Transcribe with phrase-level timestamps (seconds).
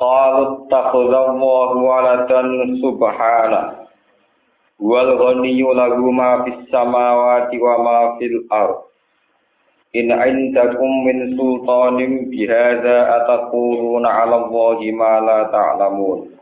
[0.00, 3.84] Qalu takhudallahu waladan subhana.
[4.80, 8.88] Wal ghaniyyu lahu ma fis samawati wa ma fil ard.
[9.92, 16.32] In indakum min sultanin bihadza ataquluna 'ala Allahi ma la ta'lamun.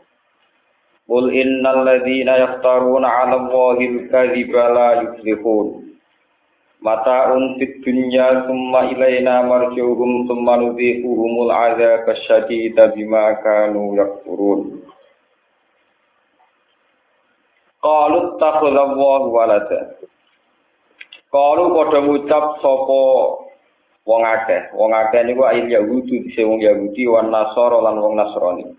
[1.11, 5.98] Qul innal ladzina yaftaruna 'ala Allahi al-kadhiba la yuflihun.
[6.79, 14.79] Mata'un fid dunya summa ilaina marji'uhum summa nudhiquhumul 'adzaba asyadida bima kanu yakfurun.
[17.83, 19.99] Qalu takhadallahu walada.
[21.31, 23.03] Qalu padha ngucap sapa
[24.07, 24.71] wong akeh.
[24.75, 28.71] Wong akeh niku ayil Yahudi dise wong Yahudi wan Nasara lan wong Nasrani.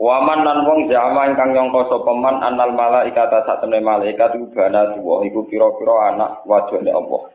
[0.00, 4.96] Waman lan wong jama ingkang nyangka sapa man anal malaikat sak temne malaikat iku bana
[4.96, 7.28] tuwa iku pira-pira anak wajane Allah.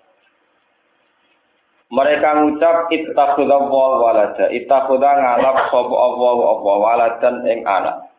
[1.94, 8.10] Mereka ngucap ittakhudha wa walada, ittakhudha ngalap sapa Allah Allah waladan ing anak.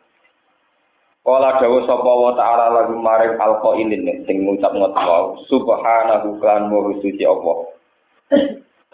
[1.26, 7.26] Kala dawuh sapa wa ta'ala lagu maring alqailin sing ngucap ngoten subhanahu kan wa suci
[7.26, 7.66] Allah.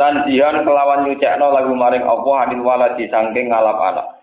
[0.00, 4.22] Tanjihan kelawan nyucekno lagu maring Allah anil waladi saking ngalap anak.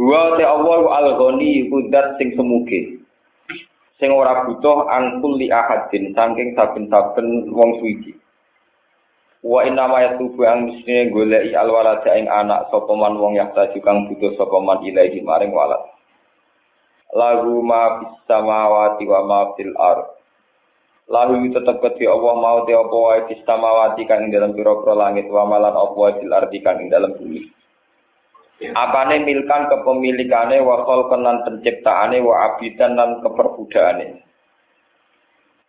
[0.00, 3.04] Wa te Allah al-ghani iku zat sing semuge.
[4.00, 8.16] Sing ora butuh angkul li ahadin saking saben-saben wong suci.
[9.44, 14.08] Wa inna ma yatubu ang mestine goleki alwalada ing anak sapa man wong yakta kang
[14.08, 15.84] butuh sapa man ilahi maring walad.
[17.12, 20.16] Lagu ma fis samawati wa ma fil ard.
[21.12, 25.28] Lalu tetep kedhi Allah mau te apa wae fis samawati kang ing dalam pira-pira langit
[25.28, 27.59] wa malan apa wae fil ardi kang ing dalam bumi.
[28.60, 34.20] Apane milkan kepemilikane wa khalqan penciptaane wa abidan lan keperbudakane.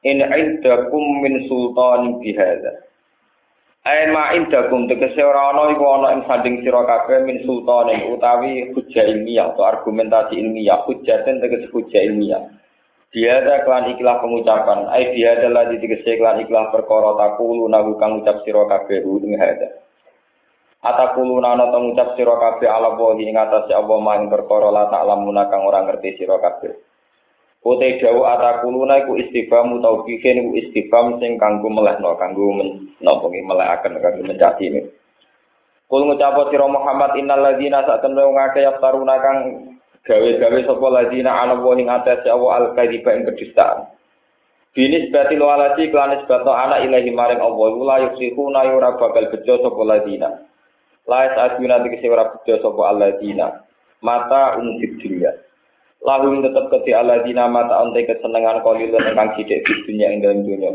[0.04, 2.84] In indakum min sultanin bihadza.
[3.88, 8.76] Ain ma indakum tegese ora ana iku ana ing sanding sira kabeh min sultanin utawi
[8.76, 12.44] hujjah ilmiah atau argumentasi ilmiah, hujjaten tegese hujjah ilmiah.
[13.08, 18.44] Biada klan ikhlas pengucapan, ai biada lagi tegese klan ikhlas perkara takulu nagu kang ucap
[18.44, 19.80] sira kabeh ing hadza.
[20.82, 25.46] Atakuluna ana teng ngucap sira kabeh ala wahi ing atase Allah maing perkara la ta'lamuna
[25.54, 26.74] kang ora ngerti sira kabeh.
[27.62, 32.58] Ute dawu atakuluna iku istifham utawa iku istifham sing kanggo melehno kanggo
[32.98, 34.82] napa nggih melehaken kanggo mencati ini.
[35.86, 39.38] Kul ngucap sira Muhammad innal ladzina satemene wong yaftaruna kang
[40.02, 43.86] gawe-gawe sapa ladzina ala wahi ing atase Allah al-kadziba ing kedustaan.
[44.74, 49.82] Binis bati waladi klanis bato anak ilahi maring Allah la yusihuna yura bakal bejo sapa
[49.86, 50.50] ladzina.
[51.10, 53.66] Lais asuna tegese ora bejo sapa alladzina.
[54.06, 55.34] Mata unfid dunya.
[56.02, 60.72] Lahum tetep kedhi alladzina mata onte kesenengan kalilun ingkang sithik di dunya ing dalem dunya.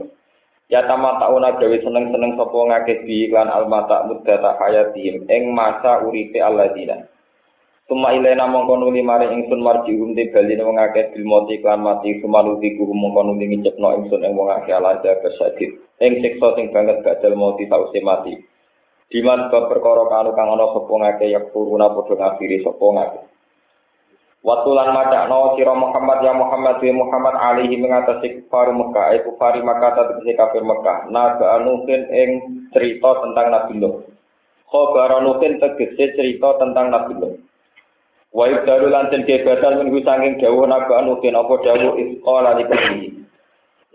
[0.67, 6.03] Ya tamata una gawe seneng-seneng sapa ngakeh bi iklan al mata muddata hayatihim ing masa
[6.03, 7.07] uripe alladzina.
[7.87, 12.19] Suma ilena mongko nuli maring ingsun marjihum te bali wong akeh bil mati iklan mati
[12.19, 15.71] sumanuti ku mongko nuli ngicepno ingsun ing wong akeh ala sadid.
[16.03, 18.35] Ing siksa sing banget badal mati sause mati.
[19.07, 23.21] Diman bab perkara kanu kang ana sapa ngake ya kuruna padha ngafiri sapa ngake.
[24.47, 29.59] Waktu lan macakno sira Muhammad ya Muhammad ya Muhammad alaihi mengatasi kufar Mekah, eh kufari
[29.59, 31.11] Mekah tegese kafir Mekah.
[31.11, 32.31] Naga anuhin ing
[32.71, 34.07] cerita tentang Nabi Nuh.
[34.71, 37.35] Khobar anuhin tegese cerita tentang Nabi Nuh.
[38.31, 43.27] Wa ibdalu lan den kebatan minggu saking dawuh naga anuhin apa dawuh isqala likumi.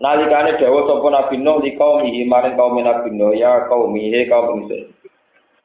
[0.04, 5.01] Nalikane dawuh sapa Nabi Nuh li kaumihi maring kaum Nabi Nuh ya kaumihi kaum ingsun.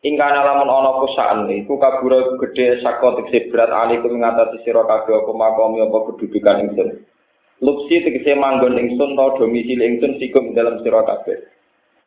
[0.07, 5.31] Ingkana lamun ana kusaan iku kabura gedhe saka tegese berat alikum ngatasi sira kabeh apa
[5.36, 6.89] makomi apa kedudukan ingsun.
[7.59, 11.44] Lupsi tegese manggon ingsun ta domisili ingsun sikum dalam sira kabeh.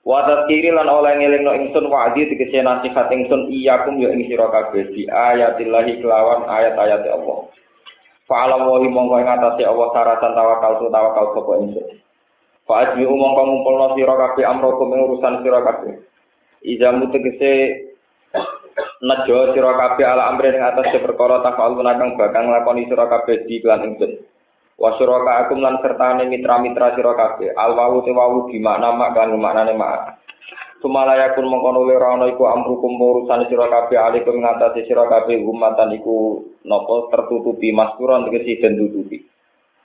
[0.00, 4.96] Wa kiri lan oleh ngelingno ingsun wa'di tegese nasihat ingsun iyakum ya ing sira kabeh
[4.96, 7.52] di ayatillahi kelawan ayat-ayat Allah.
[8.24, 11.86] Fa'ala wa mongko ing atase Allah saratan tawakal tu tawakal sapa ingsun.
[12.64, 16.00] Fa'ajmi mongko ngumpulno sira kabeh amrokum ing urusan sira kabeh.
[16.64, 17.89] Izamu tegese
[19.00, 23.56] nejo sira kabeh ala amri ing atas perkara tafalun kang bakal nglakoni sira kabeh di
[23.64, 24.12] lan ingsun.
[24.80, 27.52] Wa suraka akum lan sertane mitra-mitra sira kabeh.
[27.52, 30.20] Al wawu te wawu di makna mak kan maknane mak.
[30.80, 35.92] Sumalaya pun mengkono ora ana iku amrukum urusan sira kabeh alaikum ngatasi sira kabeh umatan
[36.00, 39.20] iku napa tertutupi masturan tegese den tutupi.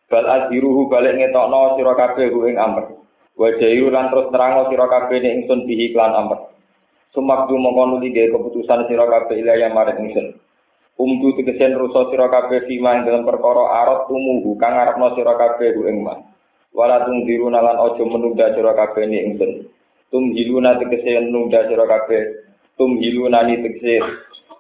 [0.08, 2.96] Bal aziruhu balik ngetokno sira kabeh ing amr.
[3.36, 6.55] Wa jairu lan terus terang sira kabeh ning ingsun bihi klan amr.
[7.16, 10.36] Sumakdu mengkono dige keputusan sira kabeh ilaya marang ingsun.
[11.00, 15.72] Umdu tegesen rusa sira kabeh fima ing dalam perkara arat tumuhu kang arepno sira kabeh
[15.88, 16.20] ing mah.
[16.76, 19.52] Wala tungdiru nalan aja menunda sira kabeh ning ingsun.
[20.16, 22.24] tum hiluna tegese nunda sira kabeh
[22.78, 24.00] tum hiluna ni tegese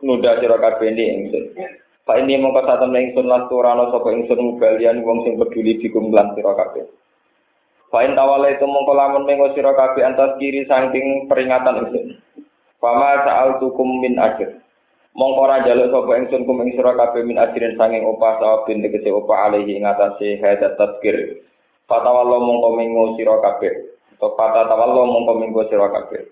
[0.01, 1.45] nunda sira kabeh ni ingsun
[2.05, 6.35] Pak ini mongko satem ingsun lan turana sapa ingsun mubalian wong sing peduli dikum lan
[6.35, 6.75] sira Pak
[8.19, 12.05] tawala itu mongko lamun mengo antas kiri saking peringatan ingsun
[12.85, 14.61] Fama sa'al tukum min ajr
[15.17, 19.09] mongko ora njaluk sapa ingsun kum ing sira kabeh min ajrin saking opah sawabin tegese
[19.09, 21.41] opah alaihi ing atase hadat tazkir
[21.89, 26.23] Fatawallah mongko mengo sira kabeh Topata tawallo mongko minggu sira kabeh.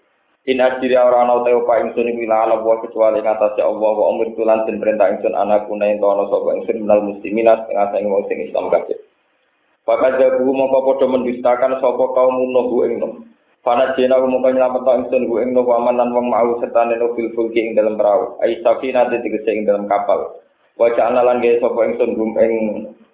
[0.48, 4.12] In ajiri ora ana te upa ingsun iku ila ala wa kecuali ngatasé Allah wa
[4.12, 8.24] umur tulan den perintah ingsun anak kuna ing tono sapa ingsun minal muslimin sing wong
[8.28, 9.00] sing Islam kabeh.
[9.88, 13.00] Maka jabu mongko padha mendustakan sapa kaum nuhu ing
[13.64, 13.66] nom.
[13.66, 17.64] Pana jena mongko nyelamet ingsun ku ing aman lan wong mau serta neno fil fulki
[17.64, 18.36] ing dalam perahu.
[18.44, 20.44] Ai safina tegese ing dalam kapal.
[20.76, 22.54] Wa ja'alna lan gawe sapa ingsun gum ing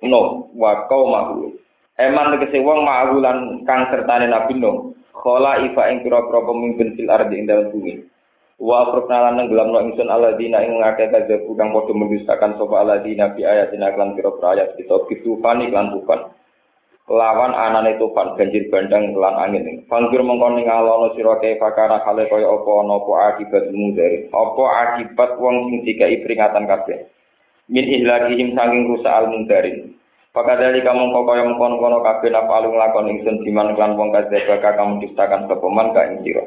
[0.01, 1.54] nom wa qaumahu.
[2.01, 4.98] Eman tegese wong ma'ahulan kang sertane Nabi Nuh.
[5.13, 7.94] Khala ifa ing pira-pira pemimpin fil ardi ing dalem bumi.
[8.60, 13.44] Wa afrokna lan nenggelamno ingsun aladina ing ngake kadhebu kang padha mendustakan sapa aladina bi
[13.44, 16.39] ayatina lan pira-pira ayat kita bitufani lan tufan.
[17.10, 19.82] Lawan anane tufan banjir bandang lan angin.
[19.90, 20.70] Fangkir mengkon ning
[21.18, 24.30] sira kae pakara kale kaya apa ana apa akibat mudari.
[24.30, 27.10] Apa akibat wong sing dikai peringatan kabeh.
[27.66, 29.98] Min ihlakihim saking rusak al mundarin.
[30.30, 35.02] Pakadali kamu kok kaya mengkono-kono kabeh napa alung lakon ingsun diman klan wong kadzeba kamu
[35.02, 36.46] ciptakan sapa man ka ing sira.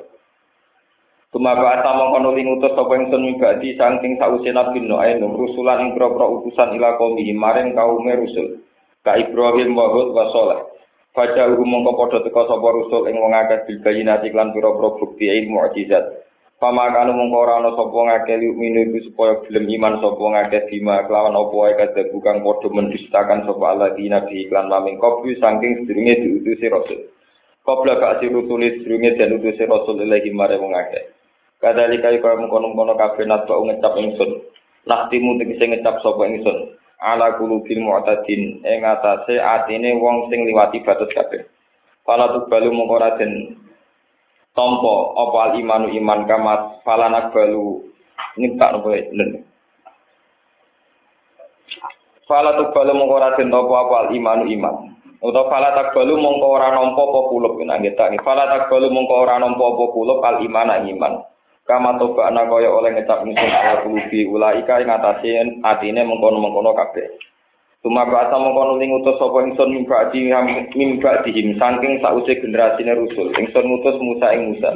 [1.35, 5.99] Tumaba asa mongko nuli ngutus sapa ingsun mibadi saking sause nabi no ayo rusulan ing
[5.99, 8.63] pro-pro utusan ila kaum maring kaum rusul.
[9.03, 10.61] Ka Ibrahim wa Hud wa Saleh.
[11.11, 15.59] Fajar mongko padha teka sapa rusul ing wong akeh bil bayinati lan pira-pira bukti ilmu
[15.59, 16.23] mukjizat.
[16.63, 21.35] Pamakanu mongko ora ana sapa ngake minu iku supaya gelem iman sapa ngake bima kelawan
[21.35, 26.71] apa wae kadhe bukan padha mendustakan sapa alladzina bi iklan maming kopi saking sedurunge diutusi
[26.71, 27.11] rasul.
[27.67, 31.11] Qabla ka sirutuli sedurunge den utusi rasul ilahi mare wong akeh.
[31.59, 34.47] Kadalika kaya mengkono-kono kabeh natba ngecap ingsun.
[34.87, 36.79] Naktimu tegese ngecap sapa ingsun.
[37.03, 41.43] Ala kulubil mu'tadin ing atase atine wong sing liwati batas kabeh.
[42.07, 43.59] Fala tubalu mongko raden
[44.55, 47.83] tompo apa al imanu iman kamat falanak balu
[48.39, 49.43] tak nopo len
[52.23, 54.77] Fala tu balu mongko ora den apa apa al imanu iman.
[55.27, 59.59] Utawa fala tak balu ora nampa apa kulup nggih tak fala tak balu ora nampa
[59.59, 61.32] apa kulup al iman iman
[61.73, 67.09] kama toba anak kaya oleh ngecap ingsun ala kulubi ulaika ing atase atine mengkono-mengkono kabeh
[67.83, 70.31] Tuma bahasa mengkono ning utus sapa ingsun mimba di
[70.79, 73.35] mimba dihim saking sause generasine rusul.
[73.35, 74.71] Ingsun ngutus Musa ing Musa.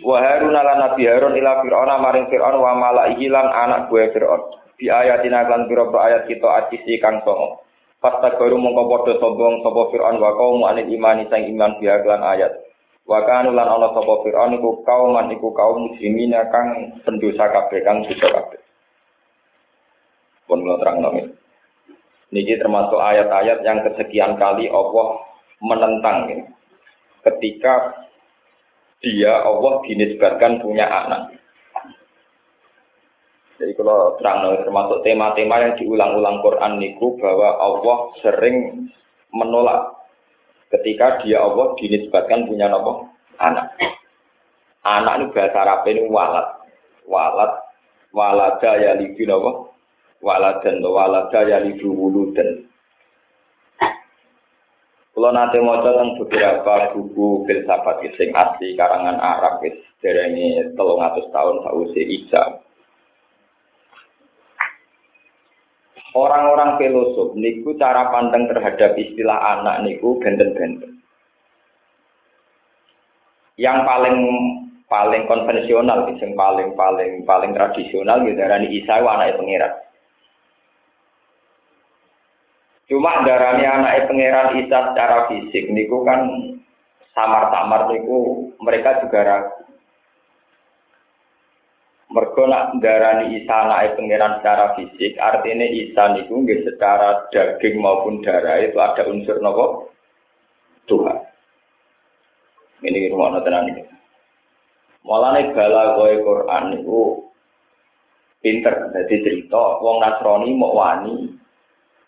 [0.00, 4.56] Wa Harun ala Nabi Harun ila Fir'aun maring Fir'aun wa malaihi lan anak buah Fir'aun.
[4.80, 7.60] Di ayatina kan pira ayat kita atisi kang songo.
[8.00, 12.24] Pasta baru mongko padha sombong sapa Fir'aun wa kaum anil imani sang iman biha lan
[12.24, 12.56] ayat.
[13.10, 18.06] Wa kanu ana sapa Fir'aun iku kaum man iku kaum muslimin kang pendosa kabeh kang
[18.06, 18.62] dosa kabeh.
[20.46, 21.26] Pun terang nami.
[22.30, 25.26] Ini termasuk ayat-ayat yang kesekian kali Allah
[25.58, 26.46] menentang ini.
[27.26, 27.98] Ketika
[29.02, 31.34] dia Allah dinisbatkan punya anak.
[33.58, 38.86] Jadi kalau terang termasuk tema-tema yang diulang-ulang Quran niku bahwa Allah sering
[39.34, 39.99] menolak
[40.70, 43.10] ketika dia Allah dinisbatkan punya nopo
[43.42, 43.74] anak.
[44.80, 46.48] Anak ini bahasa Arab ini walat.
[47.04, 47.52] Walat
[48.14, 49.70] walada ya libi nopo
[50.22, 52.64] waladan walada ya lidu wuludan.
[55.10, 59.60] Kalau nanti mau tentang beberapa buku filsafat sing asli karangan Arab
[60.00, 62.62] dari ini telung atus tahun sausi Isa.
[66.10, 70.98] Orang-orang filosof niku cara pandang terhadap istilah anak niku benten-benten.
[73.54, 74.16] Yang paling
[74.90, 79.72] paling konvensional, yang paling paling paling tradisional gitu darani Isa anak pengirat.
[82.90, 86.26] Cuma darani anak pangeran Isa secara fisik niku kan
[87.14, 89.62] samar-samar niku mereka juga ragu.
[92.10, 98.18] Mergo nak darani Isa anak pangeran secara fisik, artinya Isa niku nggih secara daging maupun
[98.26, 99.94] darah itu ada unsur nopo
[100.90, 101.18] Tuhan.
[102.82, 103.86] Ini rumah tenan ini.
[105.06, 107.30] Mulane balagoe Quran niku
[108.42, 111.30] pinter dadi cerita wong Nasrani mau wani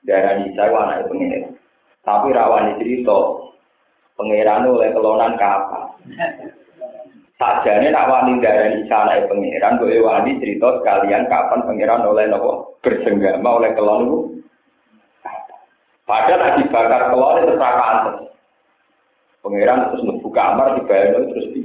[0.03, 1.55] darani Isa anake pengen.
[2.03, 3.19] Tapi ra wani cerita
[4.19, 5.95] pangeran oleh kelonan kapan.
[7.43, 12.79] Sajane nak wani darani Isa anake pangeran kok wani cerita sekalian kapan pangeran oleh nopo
[12.87, 14.19] bersenggama oleh kelon itu.
[16.07, 18.31] Padahal lagi bakar kelon itu terus
[19.43, 21.63] Pangeran terus membuka kamar dibayar terus di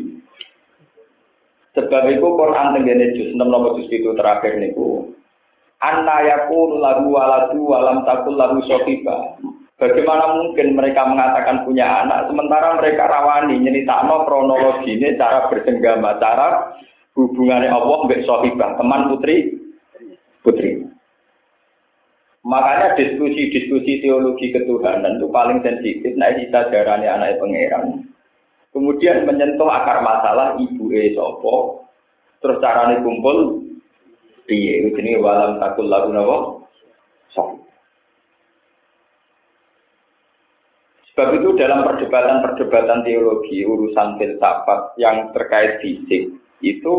[1.77, 5.13] Sebab itu Quran tenggene juz 6 nomor juz itu terakhir niku.
[5.77, 9.37] Anna yakun lagu waladu walam takul lagu sofiba.
[9.77, 16.73] Bagaimana mungkin mereka mengatakan punya anak sementara mereka rawani nyeritakno kronologi ini cara bersenggama, cara
[17.13, 19.53] hubungannya Allah mbek sohibah, teman putri
[20.41, 20.81] putri.
[22.41, 26.15] Makanya diskusi-diskusi teologi ketuhanan itu paling sensitif.
[26.15, 28.07] Nah, kita darahnya anak pangeran.
[28.71, 31.85] Kemudian menyentuh akar masalah ibu e sopo,
[32.41, 33.61] terus carane kumpul
[34.47, 36.65] piye ini walam takul lagu nawa
[41.17, 46.29] Sebab itu dalam perdebatan-perdebatan teologi, urusan filsafat yang terkait fisik,
[46.61, 46.93] itu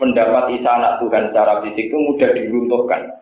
[0.00, 3.20] pendapat Isa anak Tuhan secara fisik itu mudah diruntuhkan.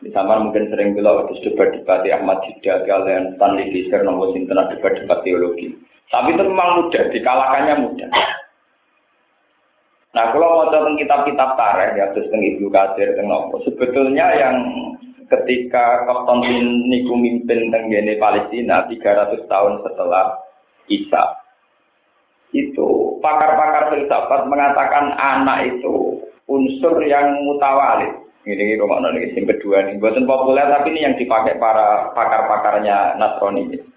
[0.00, 5.76] Misalnya mungkin sering bilang waktu debat-debat Ahmad Jidat, kalian Stanley Fisher, nomor sinten debat-debat teologi.
[6.08, 8.10] Tapi itu memang mudah, dikalahkannya mudah.
[10.16, 13.12] Nah, kalau mau kitab-kitab tareh, ya terus tentang Ibnu Katsir,
[13.68, 14.56] sebetulnya yang
[15.32, 20.36] ketika Konstantin mimpin tenggene Palestina 300 tahun setelah
[20.92, 21.24] Isa,
[22.52, 28.12] itu pakar-pakar filsafat mengatakan anak itu unsur yang mutawalid.
[28.42, 33.14] Ini ini rumah ini yang kedua nih, buatan populer tapi ini yang dipakai para pakar-pakarnya
[33.14, 33.92] Nasrani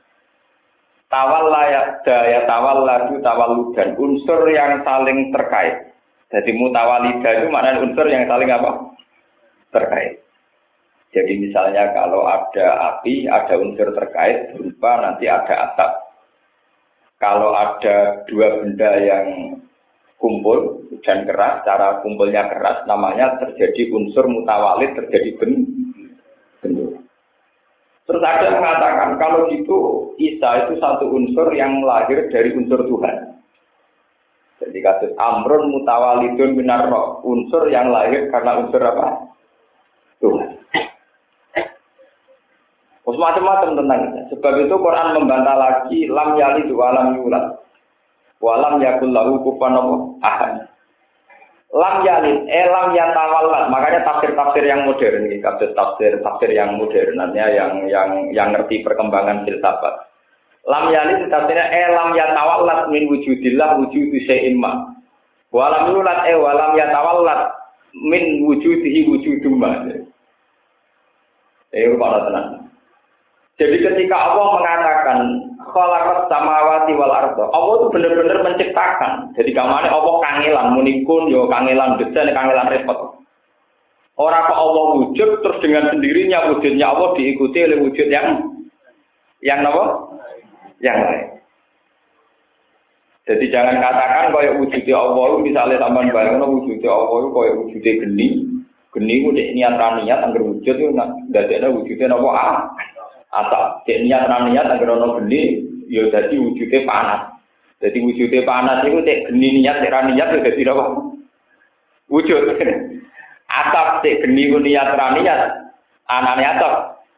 [1.15, 5.95] tawal layak daya tawal laju tawal dan unsur yang saling terkait.
[6.33, 8.91] Jadi mutawalida itu mana unsur yang saling apa?
[9.71, 10.24] Terkait.
[11.15, 15.91] Jadi misalnya kalau ada api, ada unsur terkait berupa nanti ada atap.
[17.23, 19.55] Kalau ada dua benda yang
[20.19, 26.99] kumpul dan keras, cara kumpulnya keras, namanya terjadi unsur mutawalid, terjadi bentuk.
[28.05, 33.39] Terus ada yang mengatakan kalau gitu Isa itu satu unsur yang lahir dari unsur Tuhan.
[34.59, 36.91] Jadi kasus amrun mutawalidun minar
[37.23, 39.31] unsur yang lahir karena unsur apa?
[40.19, 40.65] Tuhan.
[43.05, 44.19] Terus macam-macam tentang itu.
[44.33, 47.45] Sebab itu Quran membantah lagi lam yali dua lam yulat.
[48.41, 49.77] Walam yakul lahu kupan
[50.25, 50.67] ahad
[51.75, 53.67] lam yalid, eh lam yatawallat.
[53.67, 60.07] Makanya tafsir-tafsir yang modern ini, kasus tafsir yang modern, yang yang yang ngerti perkembangan filsafat.
[60.65, 64.95] Lam yalid tafsirnya eh lam yatawallat min wujudillah wujudu syai'in ma.
[65.51, 67.53] Walam yulat eh walam yatawallat
[67.93, 69.83] min wujudihi wujudum ma.
[71.75, 72.64] Eh, kalau tenang.
[73.55, 75.19] Jadi ketika Allah mengatakan
[75.71, 79.31] khalaqas samawati wal arda, Allah itu benar-benar menciptakan.
[79.39, 83.15] Jadi kamane Allah kangelan munikun yo kangelan desain kangelan repot.
[84.15, 88.43] Orang kok Allah wujud terus dengan sendirinya wujudnya Allah diikuti oleh wujud yang
[89.43, 89.85] yang apa?
[90.83, 91.25] Yang lain.
[93.25, 98.27] Jadi jangan katakan kaya wujudnya Allah misalnya taman bayangno wujudnya Allah kaya wujudnya geni.
[98.95, 100.91] Geni ku niat niat anggar wujud itu
[101.31, 102.29] dadekne wujudnya apa?
[102.31, 102.55] Ah,
[103.35, 107.35] atau cek niat ra niat agar ono geni ya dadi wujude panas.
[107.83, 110.73] Jadi wujude panas itu cek geni niat cek ra niat ya?
[112.07, 112.43] Wujud.
[113.59, 115.39] Atap cek geni niat ra niat
[116.07, 116.73] anane atap.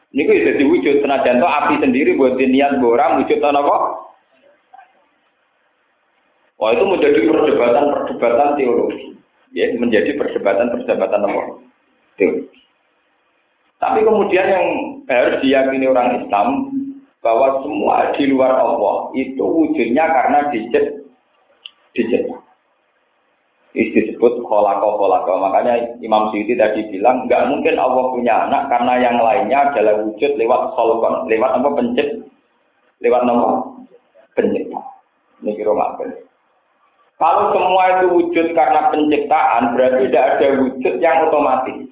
[0.08, 3.76] Niku ya dadi wujud senajan to api sendiri buat niat orang wujud ana apa?
[6.58, 9.14] Wah itu menjadi perdebatan-perdebatan teologi.
[9.54, 11.42] Ya, menjadi perdebatan-perdebatan apa?
[12.18, 12.47] Teologi.
[13.78, 14.66] Tapi kemudian yang
[15.06, 16.48] harus diyakini orang Islam
[17.22, 20.98] bahwa semua di luar Allah itu wujudnya karena dijet.
[21.94, 22.26] Ini
[23.94, 25.38] disebut kolako kolako.
[25.38, 30.34] Makanya Imam Syuuti tadi bilang nggak mungkin Allah punya anak karena yang lainnya adalah wujud
[30.34, 32.08] lewat solkon, lewat apa pencet,
[33.02, 33.62] lewat nama
[34.34, 34.82] pencipta.
[35.42, 35.74] Ini kira
[37.18, 41.87] Kalau semua itu wujud karena penciptaan, berarti tidak ada wujud yang otomatis.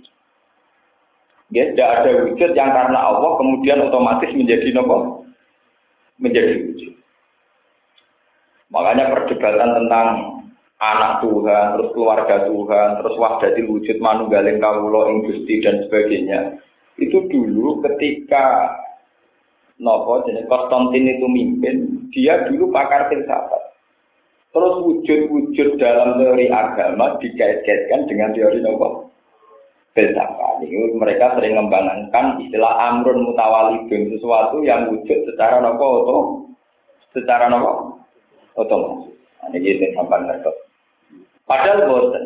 [1.56, 5.24] Ya, tidak ada wujud yang karena Allah kemudian otomatis menjadi nopo
[6.20, 6.92] menjadi wujud.
[8.68, 10.08] Makanya perdebatan tentang
[10.76, 16.60] anak Tuhan, terus keluarga Tuhan, terus wahdati wujud manunggaling kawula ing Gusti dan sebagainya.
[17.00, 18.76] Itu dulu ketika
[19.80, 23.72] nopo jenis Konstantin itu mimpin, dia dulu pakar filsafat.
[24.52, 29.05] Terus wujud-wujud dalam teori agama dikait-kaitkan dengan teori apa?
[29.96, 35.80] Ini mereka sering mengembangkan istilah amrun mutawalidun sesuatu yang wujud secara apa?
[35.80, 36.16] Oto,
[37.16, 37.96] secara apa?
[38.60, 39.16] Otomatis.
[39.40, 40.52] Nah, ini sampai ngerti.
[41.48, 42.24] Padahal bosan.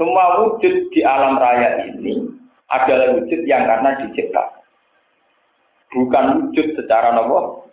[0.00, 2.24] Semua wujud di alam raya ini
[2.72, 4.64] adalah wujud yang karena diciptakan
[5.94, 7.70] bukan wujud secara nopo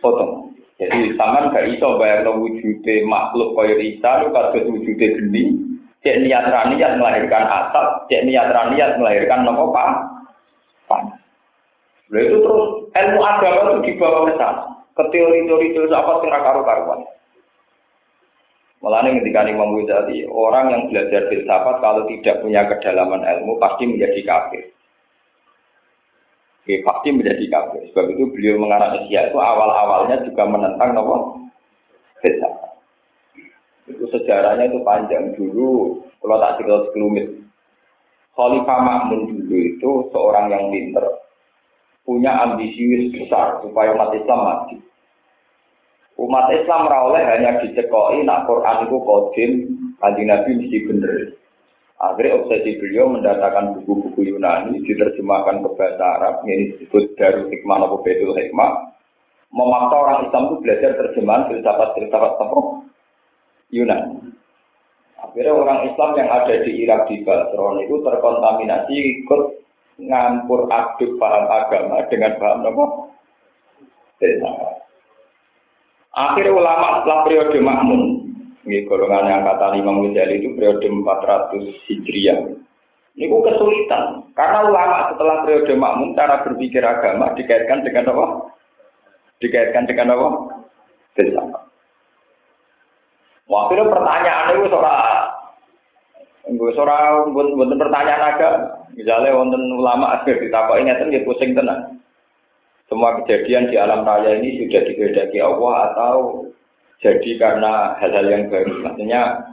[0.00, 0.56] potong.
[0.80, 5.67] Jadi sama gak iso bayar no wujude makhluk kaya Isa lu kados wujude geni.
[6.08, 9.92] Cek niat niat melahirkan asap, cek niat niat melahirkan nopo pak.
[12.08, 12.64] Lalu itu terus
[12.96, 14.64] ilmu agama itu dibawa ke sana,
[14.96, 17.04] ke teori-teori filsafat yang karu-karuan.
[18.80, 24.24] Malah ketika Imam Ghazali, orang yang belajar filsafat kalau tidak punya kedalaman ilmu pasti menjadi
[24.24, 24.64] kafir.
[26.64, 27.84] Oke, pasti menjadi kafir.
[27.92, 31.36] Sebab itu beliau mengarang Asia itu awal-awalnya juga menentang nopo
[32.24, 32.67] Beda.
[33.88, 36.04] Itu sejarahnya itu panjang dulu.
[36.20, 37.26] Kalau tak cerita sekelumit.
[38.38, 41.02] Khalifah Makmun dulu itu seorang yang pinter.
[42.06, 44.76] Punya ambisius besar supaya umat Islam mati.
[46.18, 49.50] Umat Islam rawleh hanya dicekoi nak Quran itu kodim,
[50.02, 51.14] kanji Nabi mesti bener.
[51.98, 57.98] Akhirnya obsesi beliau mendatangkan buku-buku Yunani, diterjemahkan ke bahasa Arab, ini disebut Darul Hikmah atau
[58.06, 58.70] Betul Hikmah.
[59.50, 62.60] Memaksa orang Islam itu belajar terjemahan filsafat-filsafat apa?
[63.74, 64.32] Yunani.
[65.18, 69.42] Akhirnya orang Islam yang ada di Irak di Basron itu terkontaminasi ikut
[69.98, 72.84] ngampur aduk paham agama dengan paham apa?
[76.18, 78.02] Akhirnya ulama setelah periode Makmun
[78.68, 82.52] ini golongan yang kata Imam Ghazali itu periode 400 Hijriah.
[83.16, 84.28] Ini kesulitan.
[84.36, 88.26] Karena ulama setelah periode makmum cara berpikir agama dikaitkan dengan apa?
[89.40, 90.28] Dikaitkan dengan apa?
[91.16, 91.47] Filsafat.
[93.48, 95.28] Waktu itu pertanyaan itu seorang
[96.48, 98.88] Gue seorang buat pertanyaan agama.
[98.96, 102.00] Misalnya wonten ulama akhir ditapak ingatan dia pusing tenang.
[102.88, 106.48] Semua kejadian di alam raya ini sudah dikehendaki Allah atau
[107.04, 108.80] jadi karena hal-hal yang baru.
[108.80, 109.52] Maksudnya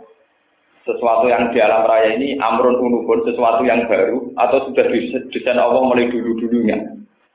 [0.87, 4.87] sesuatu yang di alam raya ini amrun unubun sesuatu yang baru atau sudah
[5.35, 6.79] desain Allah mulai dulu-dulunya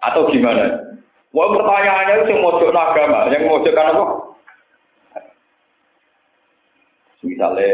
[0.01, 0.97] atau gimana?
[1.37, 4.30] Wah pertanyaannya itu yang mojok agama, yang mojokkan apa?
[7.41, 7.73] Misalnya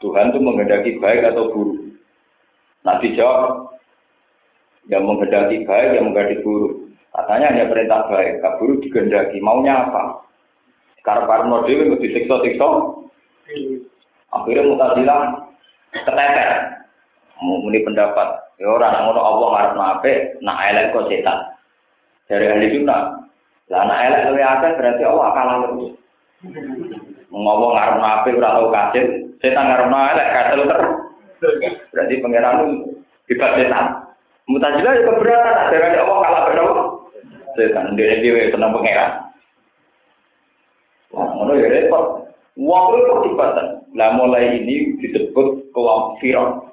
[0.00, 2.00] Tuhan itu menghendaki baik atau buruk.
[2.80, 3.76] Nah dijawab,
[4.88, 6.88] yang menghendaki baik, yang menghendaki buruk.
[7.12, 9.36] Katanya hanya perintah baik, buruk digendaki.
[9.44, 10.24] Maunya apa?
[11.04, 12.68] Karena Parno Dewi mesti disiksa-siksa.
[14.32, 15.44] Akhirnya mutazilah
[15.92, 16.48] keteter.
[17.44, 18.48] Muni pendapat.
[18.56, 21.52] Ya orang ngono Allah ngarep nape, nak elek kok setan.
[22.32, 23.28] Dari ahli sunnah.
[23.68, 25.92] Lah nak elek akeh berarti Allah kalah terus.
[27.30, 29.06] Ngomong ngarep nape ora tau kasil,
[29.38, 30.92] setan ngarep elek kasil terus.
[31.94, 32.56] Berarti pangeran
[33.30, 33.86] kita setan.
[34.50, 36.82] Mutazilah itu keberatan, dari Allah kalah berapa?
[37.54, 39.30] Setan, dia dia senang pangeran.
[41.14, 42.26] Wah, ngono ya repot.
[43.90, 46.70] Nah, mulai ini disebut kelompok firok.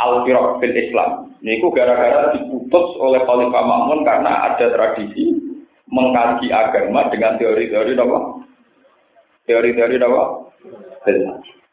[0.00, 1.28] Al-Firok fil Islam.
[1.44, 5.36] Ini gara-gara diputus oleh Khalifah Makmun karena ada tradisi
[5.92, 8.18] mengkaji agama dengan teori-teori apa?
[9.50, 10.22] Teori-teori apa?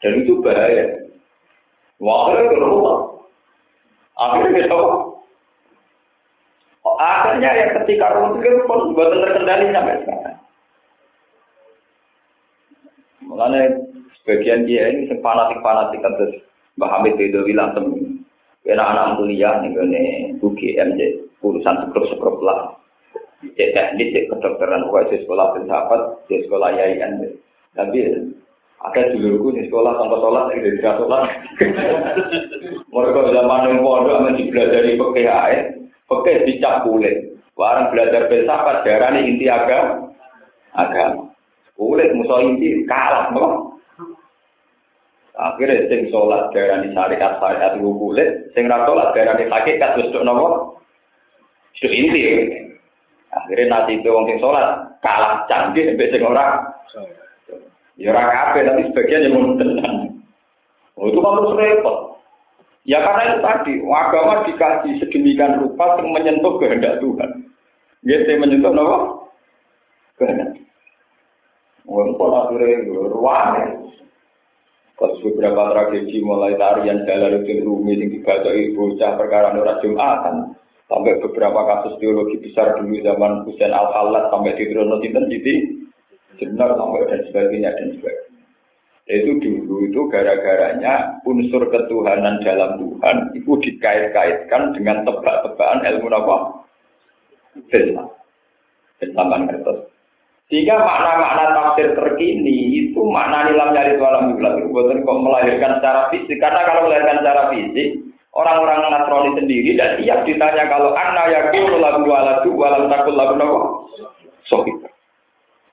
[0.02, 0.98] Dan itu bahaya.
[2.02, 3.22] Wah, itu rumah.
[4.18, 4.98] Akhirnya kita apa?
[6.98, 10.38] Akhirnya ya ketika rumah itu pun buatan terkendali sampai sekarang.
[13.22, 13.70] Mengenai
[14.18, 16.34] sebagian dia ini yang fanatik-fanatik terus
[16.82, 18.26] Mbah Hamid itu bilang temen.
[18.66, 20.04] Karena anak kuliah nih gini
[20.42, 22.74] UGM jadi urusan sekrup-sekrup lah.
[23.46, 27.38] Cek teknik, cek kedokteran, pokoknya sekolah filsafat, sekolah yayan.
[27.78, 27.98] Tapi
[28.78, 31.24] ada duluku di sekolah tanpa sholat, di tidak sholat.
[32.94, 35.54] Mereka zaman yang pondok masih belajar di PKI,
[36.10, 37.38] PKI dicap kulit.
[37.58, 40.14] Warang belajar filsafat, darah ini inti agama.
[40.78, 41.34] Agama.
[41.74, 43.78] Kulit musuh inti kalah, no?
[45.38, 50.26] Akhirnya sing sholat darani syariat syariat itu kulit, sing ra sholat darani hakikat wis tok
[50.26, 50.82] nopo?
[51.78, 52.22] Itu inti.
[53.34, 56.62] Akhirnya nanti itu wong sing sholat kalah canggih sampai sing ora.
[57.98, 59.58] Ya ora kabeh tapi sebagian yang mun
[60.98, 61.98] Oh, itu kan terus repot.
[62.90, 67.46] Ya karena itu tadi, agama dikaji sedemikian rupa yang menyentuh kehendak Tuhan.
[68.02, 69.30] Dia menyentuh nopo?
[70.18, 70.58] Kehendak.
[71.86, 73.66] Wong pola sore ruane.
[74.98, 80.58] Pas beberapa tragedi mulai tarian jalan itu rumi yang dibaca ibu bocah perkara ora Jumatan
[80.90, 85.30] sampai beberapa kasus teologi besar dulu zaman Husain Al Khalat sampai di Trono Sinten
[86.38, 88.28] Jenar sampai dan sebagainya dan sebagainya.
[89.08, 96.38] Itu dulu itu gara-garanya unsur ketuhanan dalam Tuhan itu dikait-kaitkan dengan tebak-tebakan ilmu apa?
[97.72, 98.12] Islam.
[99.00, 99.88] Islam kertas.
[100.48, 106.08] Sehingga makna-makna tafsir terkini itu makna nilam nyari walam yulam itu bukan kok melahirkan secara
[106.08, 106.40] fisik.
[106.40, 107.88] Karena kalau melahirkan secara fisik,
[108.32, 113.60] orang-orang Nasrani sendiri dan siap ditanya kalau anna yakul lagu waladu walam takul lagu nawa.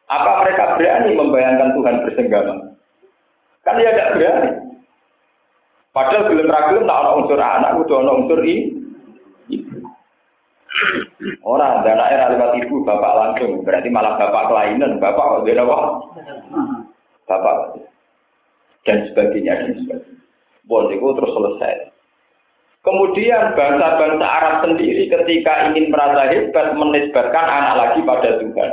[0.09, 2.55] Apa mereka berani membayangkan Tuhan bersenggama?
[3.65, 4.51] Kan dia tidak berani.
[5.95, 8.75] Padahal belum ragu tak ada unsur anak, udah ada unsur ini.
[11.47, 15.85] Orang dan era lewat ibu bapak langsung berarti malah bapak kelainan bapak kok?
[17.31, 17.57] Bapak
[18.85, 20.21] dan sebagainya dan sebagainya.
[20.67, 21.75] Bon itu terus selesai.
[22.85, 28.71] Kemudian bangsa-bangsa Arab sendiri ketika ingin merasa hebat menisbatkan anak lagi pada Tuhan.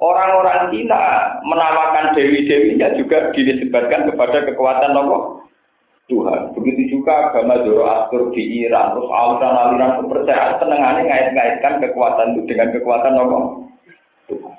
[0.00, 5.44] Orang-orang Cina menamakan dewi-dewinya juga dinisbatkan kepada kekuatan Allah
[6.08, 6.56] Tuhan.
[6.56, 13.14] Begitu juga agama Zoroaster di Iran, terus aliran-aliran kepercayaan senengannya ngait-ngaitkan kekuatan itu dengan kekuatan
[13.20, 13.42] Allah
[14.32, 14.56] Tuhan.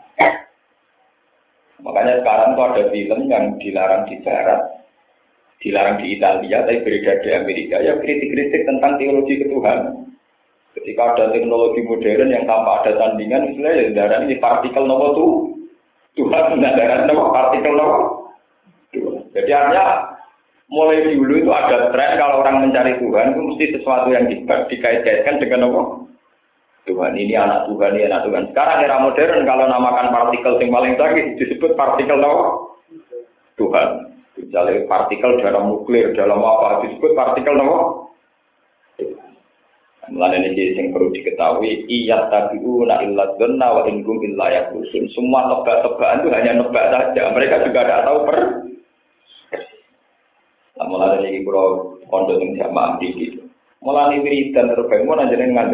[1.81, 4.61] Makanya sekarang tuh ada film yang dilarang di Barat,
[5.65, 7.81] dilarang di Italia, tapi beredar di Amerika.
[7.81, 10.10] Ya kritik-kritik tentang teologi ketuhanan.
[10.81, 15.53] Ketika ada teknologi modern yang tanpa ada tandingan, misalnya ya darah ini partikel nomor tuh,
[16.17, 18.33] Tuhan darah nomor partikel nomor.
[19.31, 20.17] Jadi artinya
[20.73, 24.25] mulai dulu itu ada tren kalau orang mencari Tuhan itu mesti sesuatu yang
[24.67, 25.81] dikait-kaitkan dengan apa?
[26.89, 28.43] Tuhan ini anak Tuhan ini anak Tuhan.
[28.49, 32.45] Sekarang era modern kalau namakan partikel yang paling sakit disebut partikel apa?
[33.61, 33.89] Tuhan.
[34.41, 38.09] Misalnya partikel dalam nuklir, dalam apa disebut partikel apa?
[40.09, 45.05] Mulai ini yang perlu diketahui, iya tabiu na illa dhanna wa ingkum illa yakusun.
[45.13, 47.29] Semua tebak-tebakan itu hanya nebak saja.
[47.29, 48.37] Mereka juga tidak tahu per.
[50.81, 53.37] Nah, mulai ini kalau pondok yang jamaah di
[53.81, 55.73] Mulai wiridan terbaik, mau nanya dengan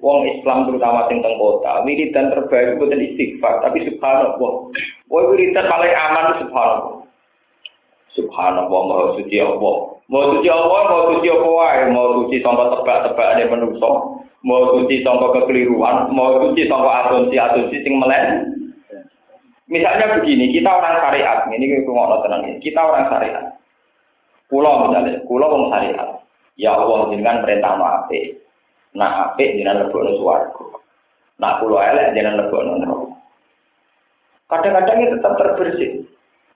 [0.00, 4.52] Wong Islam terutama teng kota, wiridan terbaik bukan istighfar, tapi subhanallah.
[5.12, 6.99] Wong wiridan paling aman subhanallah.
[8.18, 9.74] Subhanallah, maha suci Allah.
[10.10, 13.90] Mau suci Allah, mau suci apa wae, mau suci sangka tebak-tebakane manusa,
[14.42, 18.50] mau suci sangka kekeliruan, mau suci sangka asumsi-asumsi sing melen.
[19.70, 23.54] Misalnya begini, kita orang syariat, ini ngomong tenang ini, kita orang syariat.
[24.50, 26.08] Pulau misalnya, pulau orang syariat.
[26.58, 28.34] Ya Allah dengan perintah maafe.
[28.98, 30.66] Nah, ape jenengan lebokno swarga.
[31.38, 33.08] Nah, pulau elek jenengan lebokno neraka.
[34.50, 35.90] Kadang-kadang itu tetap terbersih.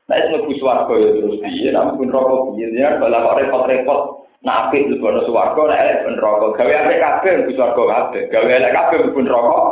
[0.04, 4.00] Nah, itu ngebu suarga ya terus dia, namun rokok dia, ya, kalau repot-repot,
[4.44, 6.60] nah apik itu bono suarga, nah elek pun rokok.
[6.60, 9.64] Gawe apik kabeh ngebu suarga kabeh, gawe elek kabeh pun rokok.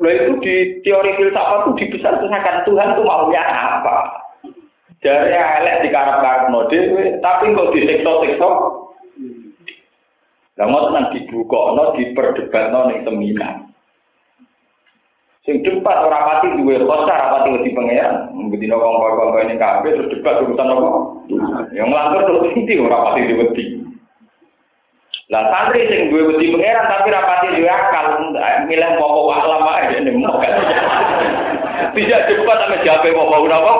[0.00, 3.96] Lalu itu di teori filsafat itu dibesar-besarkan Tuhan itu maunya apa?
[4.98, 8.50] Dari elek di karap-karap dhewe, tapi kok disiksa-siksa.
[10.58, 13.69] Lah ngoten nang dibuka, diperdebatno ning seminar.
[15.48, 18.28] Sing debat ora pati duwe kosa ora pati wedi pangeran.
[18.36, 20.88] Mbedina kongko-kongko ini kabeh terus debat urusan apa?
[21.72, 23.64] Yang ngelantur terus inti ora pati wedi.
[25.32, 28.06] Lah santri sing duwe wedi pangeran tapi ora pati duwe akal,
[28.68, 30.36] milih pokok aklam ae ini mau.
[31.96, 33.74] Tidak debat sama jape pokok ora apa?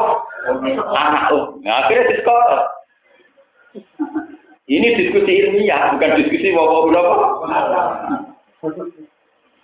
[0.97, 1.61] Anak oh.
[1.61, 2.41] Nah, akhirnya diskor.
[4.65, 7.15] Ini diskusi ilmiah, bukan diskusi pokok apa?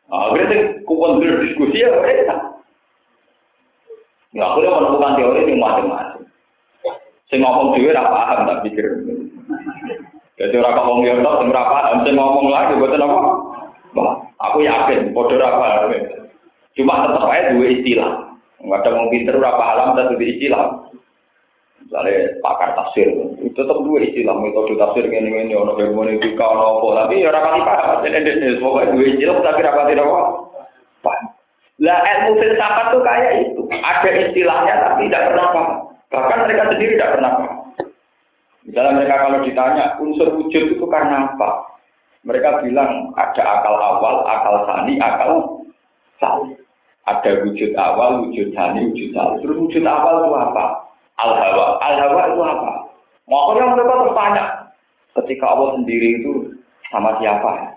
[0.07, 2.35] Nah, berarti kupon berdiskusi ya mereka.
[4.31, 6.23] Nggak boleh menemukan teori yang macam-macam.
[7.27, 8.87] Saya ngomong juga tidak paham, tak pikir.
[10.37, 11.97] Jadi orang ngomong ya tak tidak paham.
[12.07, 13.21] Saya ngomong lagi, buat apa?
[14.47, 15.91] Aku yakin, bodoh apa?
[16.77, 18.11] Cuma tetap aja dua istilah.
[18.63, 20.86] Nggak ada mau pinter berapa alam dua istilah.
[21.87, 23.07] Misalnya pakar tafsir,
[23.39, 27.63] itu tetap dua istilah metode tafsir ini ini ono hermeneutika ono apa, tapi ya rapati
[27.63, 28.03] paham.
[28.03, 30.21] Jadi ini pokoknya dua istilah tapi rapati apa?
[31.77, 35.79] Lah ilmu filsafat tuh kayak itu, ada istilahnya tapi tidak pernah paham.
[36.11, 37.57] Bahkan mereka sendiri tidak pernah paham.
[38.67, 41.51] Misalnya mereka kalau ditanya unsur wujud itu karena apa?
[42.27, 45.63] Mereka bilang ada akal awal, akal sani, akal
[46.19, 46.59] sani.
[47.07, 49.39] Ada wujud awal, wujud sani, wujud sani.
[49.39, 50.65] Terus wujud awal itu apa?
[51.17, 51.81] Al-Hawa.
[51.81, 52.73] Al-Hawa itu apa?
[53.27, 54.45] Makanya mereka bertanya.
[55.17, 56.33] Ketika Allah sendiri itu
[56.93, 57.69] sama siapa ya?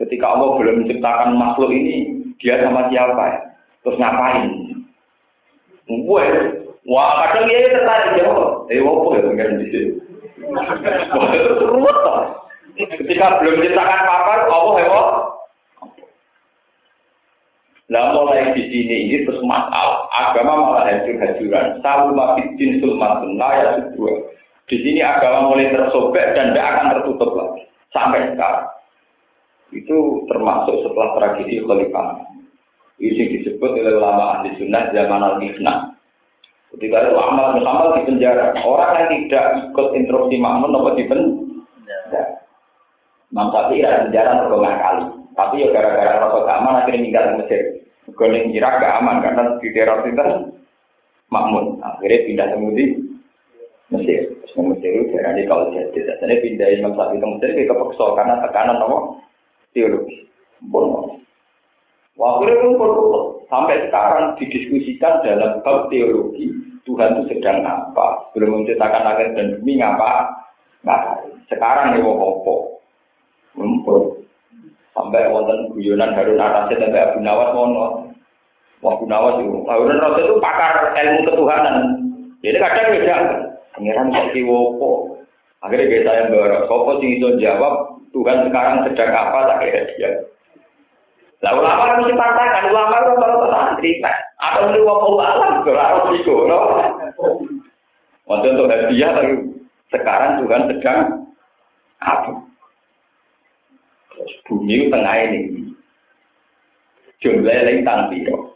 [0.00, 3.38] Ketika Allah belum menciptakan makhluk ini, dia sama siapa ya?
[3.84, 4.48] Terus ngapain?
[5.88, 6.24] Gue,
[6.88, 8.68] wah kadang dia tertarik jawab.
[8.68, 9.90] Eh, apa ya pengen di sini?
[10.48, 11.52] Wah, itu
[12.78, 15.08] Ketika belum menciptakan apa, Allah hewan.
[17.88, 21.80] Nah mulai di sini ini terus masalah agama malah hancur-hancuran.
[21.80, 24.12] Salu mafidin sulmatun ya dua.
[24.68, 28.68] Di sini agama mulai tersobek dan tidak akan tertutup lagi sampai sekarang.
[29.72, 32.28] Itu termasuk setelah tragedi Khalifah.
[33.00, 35.96] Ini disebut oleh ulama ahli sunnah zaman al-Ifnah.
[36.74, 38.52] Ketika itu Ahmad bin di penjara.
[38.60, 42.22] Orang yang tidak ikut instruksi makmun apa di penjara.
[43.32, 45.04] Imam Syafi'i penjara berulang kali.
[45.32, 47.77] Tapi ya gara-gara rasa keamanan akhirnya tinggal di Mesir.
[48.18, 50.18] Goning Irak gak aman karena di daerah itu
[51.30, 51.78] makmun.
[51.78, 54.20] Akhirnya pindah ke Mesir.
[54.42, 56.18] Terus ke Mesir itu daerah ini kalau jadi.
[56.18, 58.98] Jadi pindah Imam Syafi'i ke Mesir ke kepeksa karena tekanan apa?
[59.70, 60.26] Teologi.
[60.66, 61.14] Bon.
[62.18, 62.92] Waktu itu pun
[63.46, 66.50] sampai sekarang didiskusikan dalam bab teologi
[66.82, 68.32] Tuhan itu sedang apa?
[68.34, 70.26] Belum menciptakan langit dan bumi ngapa?
[70.82, 72.54] Nah, sekarang mau apa?
[73.60, 74.24] Mumpul.
[74.96, 78.07] Sampai wonten guyonan Harun Arasid sampai Abu Nawas mono.
[78.78, 81.76] Abu Nawas itu, Harun Arasid itu pakar ilmu ketuhanan.
[82.46, 83.16] Jadi kadang beda.
[83.74, 85.18] Pengiran kok kiwopo.
[85.58, 86.70] Akhirnya kita yang baru.
[86.70, 89.38] Sopo sing itu jawab Tuhan sekarang sedang apa?
[89.50, 90.10] Tak kira dia.
[91.42, 93.90] Lah ulama kan mesti pantangan, ulama itu kalau santri,
[94.42, 96.58] atau ini wong alam, kalau harus digoro.
[98.26, 99.32] Waktu untuk hadiah, tapi
[99.94, 101.00] sekarang Tuhan sedang
[102.02, 102.48] apa?
[104.50, 105.70] bumi tengah ini.
[107.22, 108.47] Jumlah yang piro.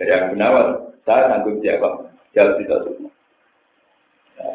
[0.00, 3.12] Aku nawat, saya tanggung jawab, jawab tidak semua.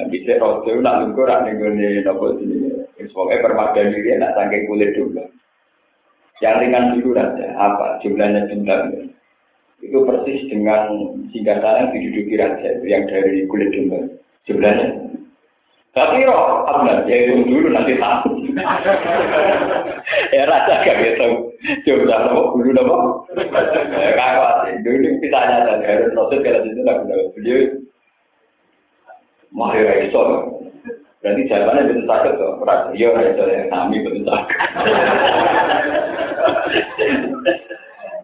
[0.09, 2.73] Bisa rodo nak lungkur nak nenggone nopo sini.
[2.97, 5.21] Semoga permadani diri nak sangking kulit dulu.
[6.41, 9.05] Yang ringan dulu aja, apa jumlahnya jumlahnya.
[9.85, 10.89] Itu persis dengan
[11.29, 14.01] singgah sana yang diduduki raja yang dari kulit domba.
[14.49, 15.05] Jumlahnya
[15.95, 18.43] tapi roh, apa ya itu dulu nanti tahu.
[20.33, 21.27] Ya rasa gak gitu.
[21.85, 22.95] Coba nopo dulu nopo.
[23.33, 27.19] Kakak dulu kita nyata harus proses kalau itu nggak benar.
[27.33, 27.59] Beliau
[29.53, 30.21] mahir iso.
[31.21, 32.51] Berarti jawabannya betul sakit tuh.
[32.61, 34.59] Rasa iya iso yang kami betul sakit.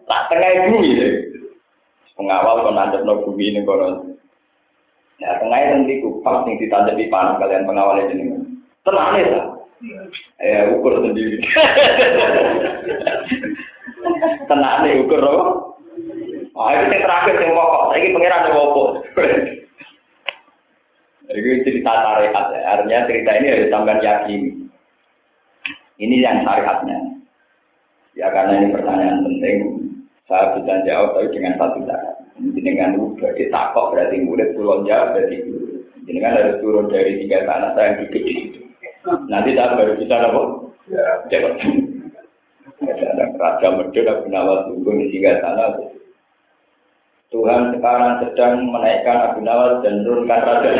[0.06, 1.12] Tak tengah bumi deh.
[2.18, 4.14] Pengawal kon nanti nopo bumi ini konon.
[5.22, 8.42] Ya, tengahnya nanti kupas yang ditanda di panah kalian pengawal ini.
[8.82, 9.38] Tenang ya,
[10.38, 11.42] ya ukur sendiri.
[14.46, 15.72] Tenang nih ukur loh.
[16.52, 17.96] Oh, itu yang terakhir yang pokok.
[17.96, 18.88] Ini pengiran yang pokok.
[21.32, 22.60] Ini cerita tarekat ya.
[22.76, 24.42] Artinya cerita ini harus sampai yakin.
[25.96, 26.98] Ini yang syariatnya.
[28.12, 29.56] Ya karena ini pertanyaan penting.
[30.28, 32.10] Saya bisa jawab tapi dengan satu cara.
[32.36, 35.36] Jenengan berarti takok berarti murid turun jauh berarti
[36.02, 38.41] Jenengan harus turun dari tiga tanah saya yang di.
[39.02, 40.42] Nanti baru bisa apa?
[41.30, 41.54] Jawab.
[42.82, 45.78] Ada Raja Medun Abu Nawas tunggu di tiga tanah.
[47.30, 50.70] Tuhan sekarang sedang menaikkan Abu Nawas dan turunkan Raja.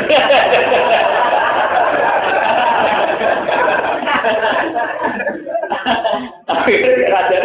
[6.47, 6.73] Tapi
[7.11, 7.39] Raja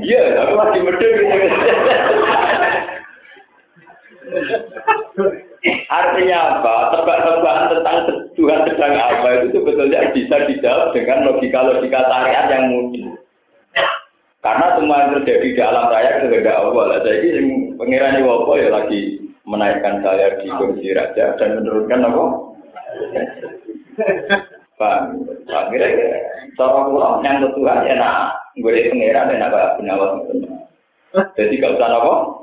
[0.00, 1.12] Iya, aku masih medun
[5.92, 6.74] Artinya apa?
[6.96, 7.98] Tebak-tebakan tentang
[8.32, 13.12] Tuhan sedang apa itu sebetulnya bisa dijawab dengan logika-logika syariat yang mudah.
[14.40, 16.84] Karena semua yang terjadi di alam raya kehendak Allah.
[16.96, 17.28] Lah jadi
[17.76, 22.24] pangeran Iwopo ya lagi menaikkan saya di kursi raja dan menurunkan apa?
[24.80, 24.98] Pak,
[25.44, 25.88] akhirnya
[26.56, 30.24] cara pulang yang Tuhan ya nak gue pangeran dan apa penawar
[31.36, 32.39] Jadi gak usah apa?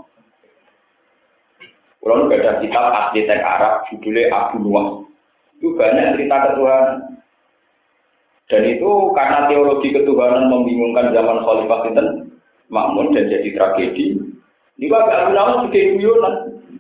[2.02, 5.04] Kalau ada kitab asli teks Arab judulnya Abu Nuwas.
[5.58, 7.20] Itu banyak cerita ketuhanan.
[8.48, 12.08] Dan itu karena teologi ketuhanan membingungkan zaman Khalifah Sinten
[12.72, 14.16] Makmun dan jadi tragedi.
[14.78, 16.36] Ini Abu Nawas sebagai guyonan.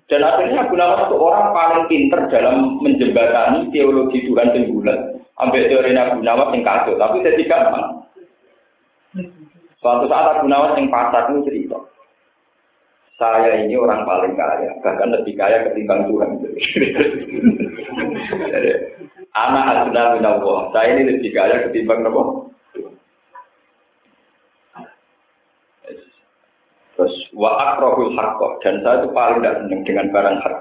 [0.07, 4.99] Dan akhirnya Abu Nawas itu orang paling pinter dalam menjembatani teologi Tuhan yang bulat.
[5.43, 7.61] Ambil teori Abu Nawas yang kacau, tapi saya tidak.
[9.83, 11.77] Suatu saat Abu Nawas yang pasar itu cerita
[13.17, 16.37] saya ini orang paling kaya, bahkan lebih kaya ketimbang Tuhan.
[19.33, 22.23] anak asna minallah, saya ini lebih kaya ketimbang apa?
[26.97, 30.55] Terus wa haqqo dan saya itu paling tidak senang dengan barang hak.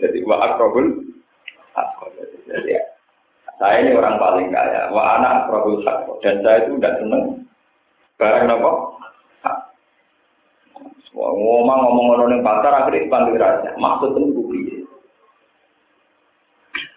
[0.00, 0.88] Jadi wa akrahul
[1.76, 2.04] haqqo.
[2.48, 2.80] Jadi
[3.56, 4.92] saya ini orang paling kaya.
[4.92, 7.24] Wa anak haqqo dan saya itu tidak senang
[8.16, 8.72] barang apa?
[11.14, 13.70] Ngomong ngomong ngono ning pasar akhirnya dipanggil raja.
[13.78, 14.76] Maksud itu piye?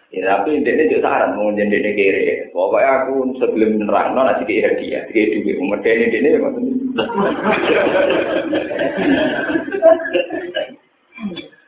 [0.09, 2.49] Ya tapi ini juga saran mau jadi kiri.
[2.49, 6.73] Pokoknya aku sebelum nerang nona sih dia juga umur dia ini dia maksudnya.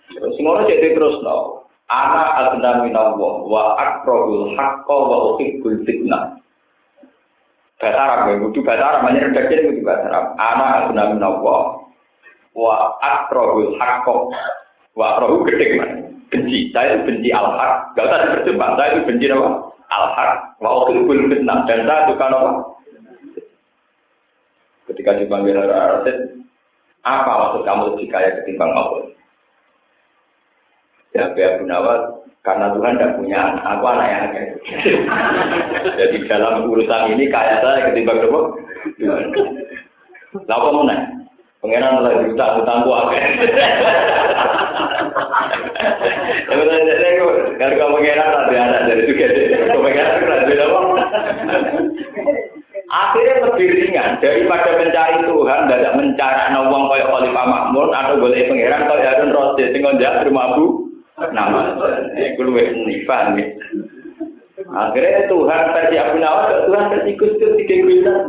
[0.10, 1.70] Terus ngono terus no.
[1.90, 6.38] Ana adna minallah wa akrobul haqqa wa uhibbul fitnah.
[7.80, 10.26] Bahasa Arab ya, kudu bahasa Arab, hanya redaksi ini kudu bahasa Arab.
[10.38, 11.79] Ana minallah
[12.58, 14.16] wa akrobul haqqa
[14.98, 15.92] wa akrobu gede man.
[16.30, 17.98] Benci, saya itu benci al-haq.
[17.98, 19.50] Gak usah dipercepat, saya itu benci apa?
[19.90, 20.32] Al-haq.
[20.62, 21.66] Wa uhibbul fitnah.
[21.66, 22.52] Dan saya suka apa?
[24.94, 26.46] Ketika dipanggil Rasid,
[27.02, 29.10] apa maksud kamu lebih kaya ketimbang Allah?
[31.18, 34.50] Ya, Abu Nawal, karena Tuhan tidak punya anak, aku anak yang kaya.
[35.98, 38.40] Jadi dalam urusan ini kaya saya ketimbang apa?
[40.46, 41.06] Lalu kamu nanya,
[41.60, 43.16] pengenan lagi utang utangku apa?
[47.60, 50.80] Kalau kamu pengenan tadi anak dari itu gitu, kamu pengenan tadi apa?
[52.90, 58.90] Akhirnya lebih ringan daripada mencari Tuhan, tidak mencari nawang kaya Khalifah Makmur atau boleh pengiran
[58.90, 60.90] kaya Harun Rasid, tinggal jahat rumah bu
[61.30, 61.78] nama.
[62.18, 63.46] Iku luwih nifan ya.
[64.74, 68.20] Akhirnya Tuhan versi Abu Nawas, Tuhan versi Gus Dur tiga guyonan.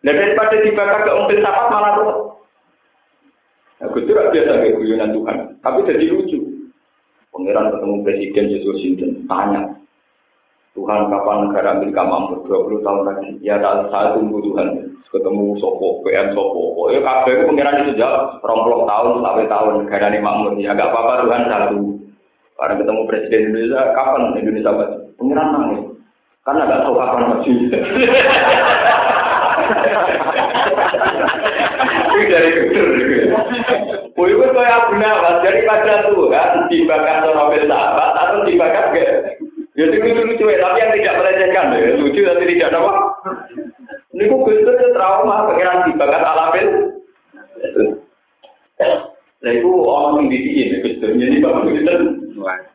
[0.00, 2.39] Dan daripada dibakar ke umpil sapat malah tuh.
[3.80, 4.76] Gus Dur biasa kayak
[5.16, 6.38] Tuhan, tapi jadi lucu.
[7.32, 9.80] Pangeran ketemu Presiden Yesus Sinten, tanya,
[10.76, 13.30] Tuhan kapan negara Amerika mampu 20 tahun lagi?
[13.42, 14.68] Ya saya tunggu Tuhan.
[15.10, 16.86] Ketemu Sopo, PM Sopo.
[16.94, 20.54] Ya kabeh pangeran itu jawab, rompok tahun sampai tahun negara ini makmur.
[20.62, 21.98] Ya gak apa-apa Tuhan satu.
[22.54, 24.96] Karena ketemu Presiden Indonesia, kapan Indonesia maju?
[25.18, 25.82] Pengiran nangis.
[26.44, 27.52] Karena nggak tahu kapan maju.
[32.30, 32.88] Itu dari kudur.
[34.14, 39.34] Boy itu kayak Abu Nawas, jadi pada Tuhan dibakar Sonobil sahabat atau dibakar gak?
[39.74, 42.92] Jadi lucu-lucu ya, tapi yang tidak melecehkan ya, lucu tapi tidak apa.
[44.14, 46.66] Ini kok Gus Dur trauma, pengiran dibakar alafil.
[49.40, 51.82] Nah itu orang yang didiin, Gus Dur, jadi bapak Gus.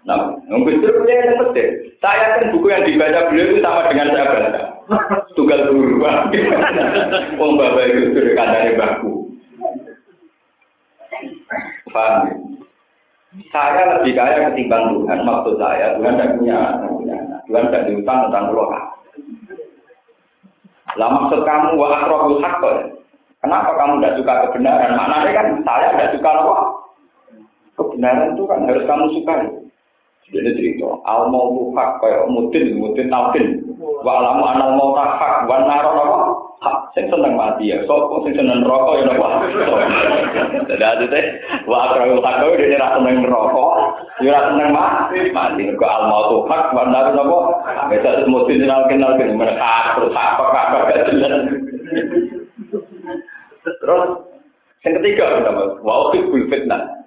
[0.03, 1.69] Nah, Gus Dur yang penting.
[2.03, 4.61] Saya kan buku yang dibaca beliau itu sama dengan saya baca.
[5.37, 6.01] Tunggal guru,
[7.37, 9.24] Wong bapak Gus Dur katanya baku.
[11.91, 12.33] Paham ya?
[13.51, 15.19] Saya lebih kaya ketimbang Tuhan.
[15.27, 16.95] Maksud saya, Tuhan tidak punya anak.
[17.45, 18.71] Tuhan tidak diutang tentang pulau
[20.95, 22.39] Lah maksud kamu wa akrobul
[23.43, 24.97] Kenapa kamu tidak suka kebenaran?
[24.97, 26.55] Maknanya kan saya tidak suka apa?
[27.77, 29.45] Kebenaran itu kan harus kamu sukai.
[30.33, 33.61] Jadi cerita, al mau hak kayak mutin, mutin taukin.
[34.01, 36.19] Wa alamu anal mau hak, wa naro apa?
[36.63, 37.83] Hak, sing seneng mati ya.
[37.83, 39.27] Sopo sing seneng rokok ya apa?
[40.71, 41.25] Jadi ada teh,
[41.67, 43.73] wa akrabul hak kau dia rasa seneng rokok,
[44.23, 45.19] dia rasa seneng mati.
[45.35, 47.39] Mati, ke al mau hak, wa naro apa?
[47.91, 51.33] Biasa mutin taukin taukin, mereka terus apa apa gak jelas.
[53.65, 54.03] Terus
[54.87, 55.25] yang ketiga,
[55.83, 57.03] wa ukibul fitnah.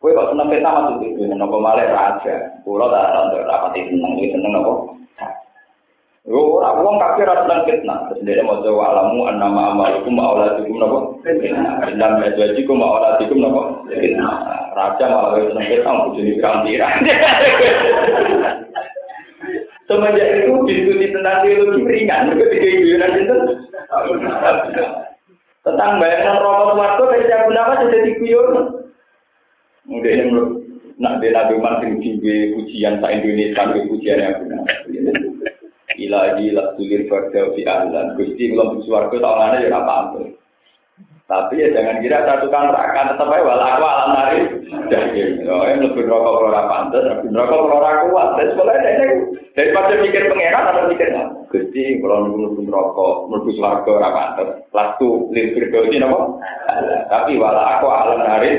[0.00, 2.56] Kowe kok seneng peta maksud itu, nopo malah raja.
[2.64, 4.99] Kulo tak ada rapati seneng, seneng nopo.
[6.28, 8.12] Yo ora wong kafir ora seneng fitnah.
[8.44, 10.98] Mau alamu annama amalukum wa auladikum nopo.
[11.24, 13.88] Dan majwajikum wa auladikum nopo.
[14.76, 16.96] Raja malah seneng fitnah, bojone pirang-pirang.
[19.88, 23.36] Semenjak itu diskusi tentang teologi ringan, mereka tiga guyonan itu.
[25.66, 28.66] Tentang bayangan rokok warga dari siapa nama jadi guyonan.
[29.88, 30.30] Mungkin yang
[31.00, 35.29] nak dia Nabi Umar sing pujian sa Indonesia pujian yang benar.
[36.10, 38.18] Ilahi la tulir farda fi ahlan.
[38.18, 40.20] Gusti belum suarga tawangannya ya apa apa.
[41.30, 44.40] Tapi ya jangan kira satu kan rakan tetap aja wal aku alam nari.
[44.90, 48.28] Jadi, oh yang lebih rokok ora pantas, lebih rokok ora kuat.
[48.34, 49.06] Dan sebenarnya
[49.54, 51.14] daripada mikir pangeran atau mikir
[51.46, 54.48] Gusti kalau nunggu rokok, nunggu suarga ora pantas.
[54.74, 56.42] Lalu lir firdosi nopo.
[57.06, 58.50] Tapi wal aku alam nari.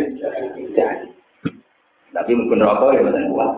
[2.16, 3.52] Tapi mungkin rokok ya benar kuat.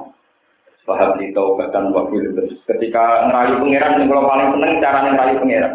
[0.84, 2.60] Paham di bahkan waktu itu.
[2.68, 5.74] Ketika ngerayu pangeran, yang kalau paling seneng cara ngerayu pangeran.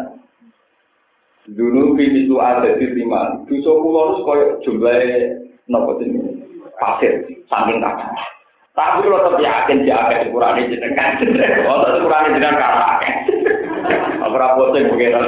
[1.49, 3.41] Dulu itu ada di lima.
[3.49, 5.01] Dosa pulau itu koyo jumlah
[5.65, 6.45] nopo ini
[6.77, 8.13] pasir, saking kacau.
[8.77, 11.17] Tapi kalau tetap yakin dia akan dikurangi jenengan.
[11.65, 13.13] Oh, tetap dikurangi jenengan karena akeh.
[14.29, 15.25] Aku rapotin pengeran.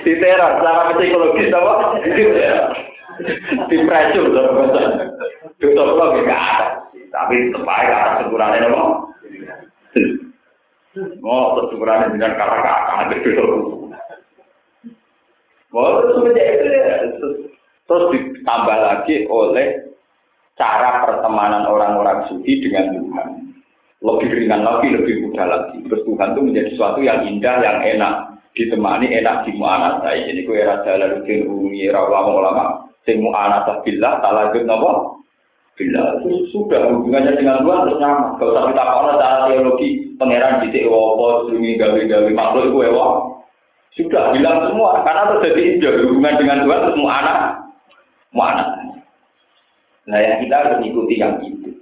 [0.00, 1.72] Diteror secara psikologis apa?
[3.70, 4.82] Di pressure loh dosa
[5.60, 6.66] dosa lo gak ada
[7.10, 8.84] tapi tetap aja kata sempurna nopo
[11.24, 13.44] mau sempurna dengan kata kata itu
[15.72, 17.28] mau semenjak itu
[17.86, 19.66] terus ditambah lagi oleh
[20.56, 23.46] cara pertemanan orang-orang suci dengan Tuhan
[24.04, 25.80] lebih ringan lagi, lebih mudah lagi.
[25.88, 28.14] Terus Tuhan itu menjadi sesuatu yang indah, yang enak.
[28.56, 30.16] Ditemani enak di mu'anasah.
[30.16, 32.85] Ini ku era Jalaluddin Rumi, era ulama-ulama.
[33.06, 34.92] Sing mu'anasah billah, talajud napa?
[35.78, 36.18] Bila
[36.50, 38.40] sudah hubungannya dengan Tuhan terus nyaman.
[38.40, 43.06] Kalau usah kita kalau cara teologi pangeran di Ewopo, Sumi gawe-gawe makhluk itu Ewo.
[43.92, 47.38] Sudah bilang semua karena terjadi hubungan dengan Tuhan terus mau anak,
[48.32, 48.68] mau anak.
[50.08, 51.76] Nah yang kita harus ikuti yang itu.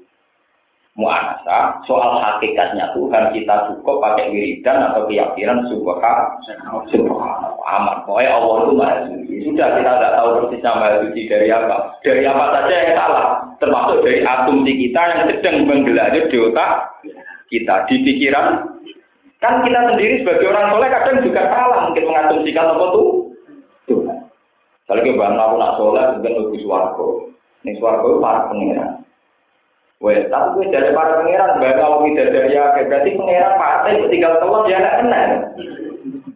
[0.94, 7.96] Mu'anasa, soal hakikatnya Tuhan kita cukup pakai wiridan atau keyakinan subhanallah aman.
[8.04, 9.34] Pokoknya Allah itu maha suci.
[9.48, 11.76] Sudah kita tidak tahu persisnya maha suci dari apa.
[12.04, 13.26] Dari apa saja yang salah.
[13.58, 16.72] Termasuk dari asumsi kita yang sedang menggelar di otak
[17.48, 17.74] kita.
[17.88, 18.46] Di pikiran.
[19.42, 21.80] Kan kita sendiri sebagai orang soleh kadang juga salah.
[21.90, 23.08] Mungkin mengasumsikan apa tuh.
[23.84, 24.18] Tuhan.
[24.88, 27.08] Kalau kita bangun aku nak soleh, mungkin lebih suarga.
[27.64, 29.04] Ini itu para pengiran.
[30.04, 34.36] Wes, tapi gue dari para pangeran, gak kalau tidak dari ya, berarti pangeran partai tinggal
[34.36, 35.30] telur ya nggak kenal.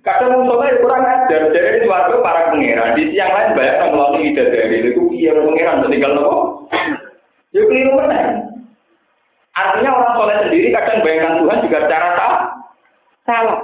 [0.08, 4.56] Kadang musuhnya kurang ajar, dari suatu para pangeran, di siang lain banyak yang melalui tidak
[4.56, 6.38] dari itu iya pangeran tinggal telur.
[7.52, 8.40] Ya keliru mana?
[9.52, 12.42] Artinya orang soleh sendiri kadang bayangkan Tuhan juga cara salah.
[13.28, 13.60] Salah.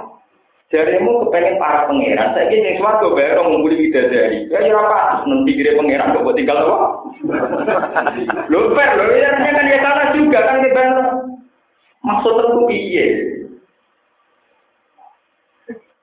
[0.69, 4.45] Jarimu kepengen para pangeran, saya ingin yang suatu bayar orang ngumpuli bidadari.
[4.45, 5.25] Ya ya apa?
[5.25, 6.77] Nanti kira pangeran kok tinggal apa?
[8.53, 10.81] Lo fair, lo ya kan ya salah juga kan kita
[12.05, 13.07] maksud tentu piye.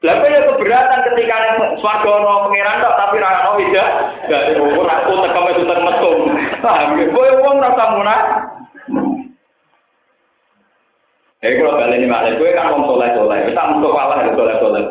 [0.03, 1.36] Lalu ya keberatan ketika
[1.78, 3.88] swarga ono pangeran tok tapi ra ono tidak.
[4.26, 6.16] Gak umur aku tekem itu tekem mesum.
[6.59, 7.07] Paham ya?
[7.14, 8.20] Kowe wong rasa munah.
[11.42, 14.57] Eh kalau kalian ini malah gue kan wong soleh soleh, kita untuk kalah dari soleh
[14.62, 14.84] soleh.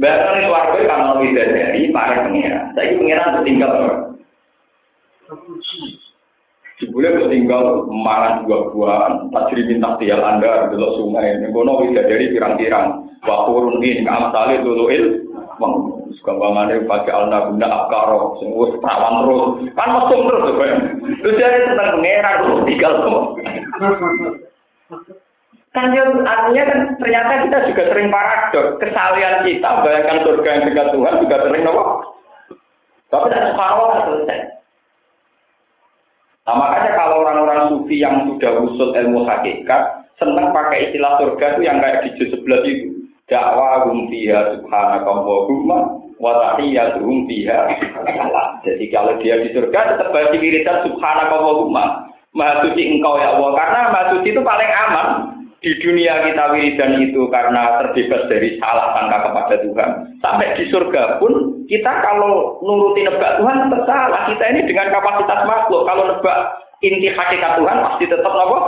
[0.00, 2.64] Bahkan itu warga kan mau tidak dari para pengiran.
[2.72, 3.72] Saya pengiran tertinggal.
[6.78, 11.40] Jebule tertinggal mangan buah-buahan, tajri minta tial anda delok sungai.
[11.40, 13.07] Ning kono tidak dari pirang-pirang.
[13.24, 15.26] Wa turun in amsale duluil.
[15.58, 19.42] Wong gampangannya pakai alna bunda akaro, sing wis terus.
[19.74, 20.68] Kan mesum terus kowe.
[21.24, 23.22] Terus dia tentang pengiran terus tinggal semua.
[25.72, 28.66] Kan ya, artinya kan ternyata kita juga sering paradok.
[28.82, 31.84] Kesalian kita bayangkan surga yang dekat Tuhan juga sering apa?
[33.08, 34.40] Tapi tidak subhanallah selesai.
[36.48, 41.60] Nah makanya kalau orang-orang sufi yang sudah usul ilmu hakikat, senang pakai istilah surga itu
[41.68, 42.97] yang kayak di juz sebelah itu.
[43.28, 45.12] Dakwa hum fiha subhanaka
[46.18, 47.60] wa tahiyyatuhum fiha
[48.64, 53.50] Jadi kalau dia di surga tetap baca wiridan subhanaka wa Maha suci engkau ya Allah
[53.56, 55.06] karena maha suci itu paling aman
[55.58, 59.90] di dunia kita wiridan itu karena terbebas dari salah sangka kepada Tuhan.
[60.22, 64.28] Sampai di surga pun kita kalau nuruti nebak Tuhan tetap salah.
[64.30, 65.82] Kita ini dengan kapasitas makhluk.
[65.88, 66.38] Kalau nebak
[66.84, 68.58] inti hakikat Tuhan pasti tetap apa?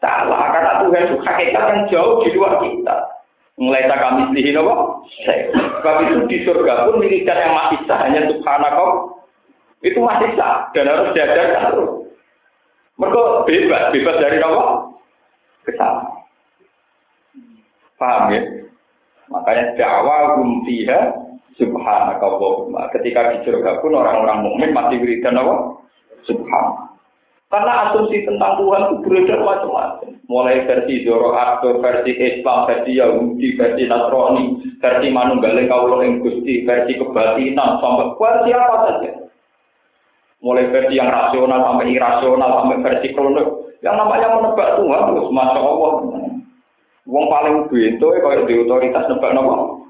[0.00, 0.40] Salah.
[0.56, 2.96] Karena Tuhan itu hakikat yang jauh di luar kita.
[3.56, 4.74] Mulai kami selihin apa?
[5.80, 9.16] Sebab itu di surga pun wiridan yang masih sah hanya subhanahu
[9.80, 11.92] itu masih sah dan harus diajarkan terus.
[13.00, 14.64] Mereka bebas, bebas dari apa?
[15.66, 16.22] kesalahan.
[17.96, 18.42] Paham ya?
[19.26, 21.00] Makanya dakwah fiha
[21.58, 25.80] subhanaka wa Ketika di surga pun orang-orang mukmin masih wiridan apa?
[26.28, 26.95] Subhan.
[27.46, 30.18] Karena asumsi tentang Tuhan itu beredar macam-macam.
[30.26, 34.44] Mulai versi Zoroaster, versi Islam, versi Yahudi, versi Nasrani,
[34.82, 39.10] versi Manunggaleng Kaulo Gusti, versi kebatinan, sampai versi apa saja.
[40.42, 43.46] Mulai versi yang rasional sampai irasional, sampai versi kronik.
[43.78, 45.92] Yang namanya menebak Tuhan terus masya Allah.
[47.06, 49.85] Wong paling bento ya kalau di otoritas nebak nopo.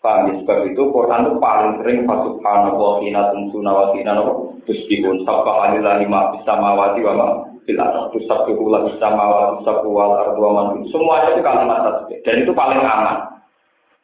[0.00, 0.34] Paham ya?
[0.40, 4.16] sebab itu Quran itu paling sering wa hina tumsuna wa hina.
[4.64, 7.26] Terus dihun sabba alillah lima bisa mawati wa ma
[7.68, 12.40] bila terus sabtu kula bisa mawati sabtu wal ardu wa Semuanya itu kalimat tasbih dan
[12.40, 13.44] itu paling aman.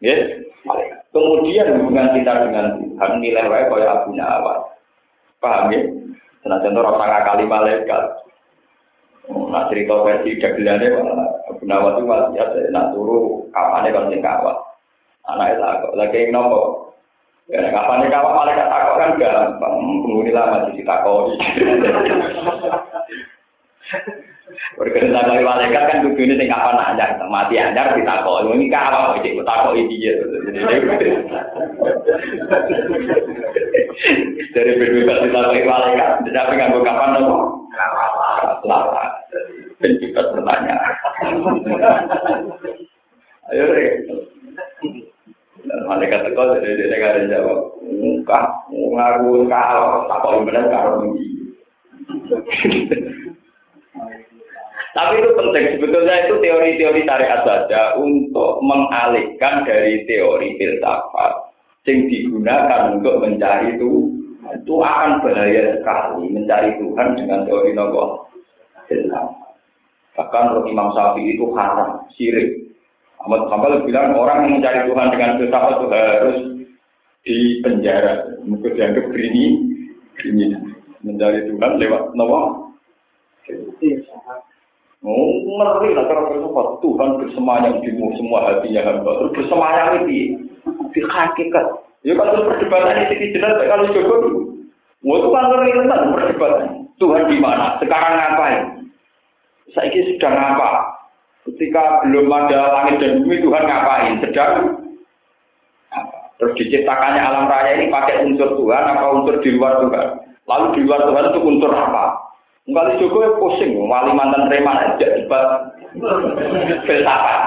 [0.05, 0.17] Ya,
[0.69, 0.93] paling.
[1.17, 4.69] Kemudian hubungan kita dengan Tuhan nilai wae kaya Abu Nawas.
[5.41, 5.81] Paham ya?
[6.45, 8.05] Nah, contoh rasa kali malaikat.
[9.33, 10.93] Nah, cerita versi dagelannya,
[11.49, 14.66] Abu Nawas itu masih ada, nah turu kapannya kalau sing kawat.
[15.27, 16.95] Anak itu aku, lagi nopo.
[17.47, 21.31] Ya, kapannya kawat malaikat takut kan gampang, penghuni lama di takoi.
[24.79, 28.51] Berkena kali malaikat kan kudu ini sing kapan anyar, mati anyar ditakoi.
[28.51, 30.15] Ini kawat, iki takoi dia.
[34.55, 37.67] Dari berbebas ditakoi malaikat, tidak nganggo kapan nopo?
[38.67, 39.11] Selamat.
[39.79, 40.75] Dan kita bertanya.
[43.55, 43.63] Ayo.
[45.87, 47.61] Malaikat teko dari dia ada jawab.
[47.87, 51.15] Enggak, ngaku kalau takoi benar karo
[54.97, 61.33] Tapi itu penting sebetulnya itu teori-teori syariat saja untuk mengalihkan dari teori filsafat
[61.85, 64.09] yang digunakan untuk mencari itu
[64.47, 67.77] itu akan bahaya sekali mencari Tuhan dengan teori
[68.89, 69.47] filsafat.
[70.17, 72.66] Bahkan Roh Imam Syafi'i itu haram, sirik.
[73.27, 76.39] Ahmad Hambal bilang orang yang mencari Tuhan dengan filsafat itu harus
[77.27, 78.39] di penjara.
[78.47, 79.45] Mungkin dianggap ini,
[80.23, 80.55] ini
[81.03, 82.71] mencari Tuhan lewat nopo.
[85.03, 86.67] Oh, ngeri lah cara filsafat.
[86.87, 89.11] Tuhan bersemayam di semua hatinya hamba.
[89.19, 90.39] Terus bersemayam itu
[90.95, 91.67] di hakikat.
[92.07, 94.41] Ya kalau perdebatan ini jelas kalau Joko dulu.
[95.03, 95.71] Wah itu kan ngeri
[96.15, 96.95] perdebatan.
[97.03, 97.75] Tuhan di mana?
[97.83, 98.87] Sekarang ngapain?
[99.75, 100.96] Saya ini sedang apa?
[101.47, 104.19] Ketika belum ada langit dan bumi, Tuhan ngapain?
[104.19, 104.83] Sedang
[106.37, 110.21] Terus diciptakannya alam raya ini pakai unsur Tuhan apa unsur di luar Tuhan?
[110.45, 112.05] Lalu di luar Tuhan itu unsur apa?
[112.67, 115.71] Kali Joko ya pusing, wali mantan preman aja debat
[116.85, 117.41] filsafat.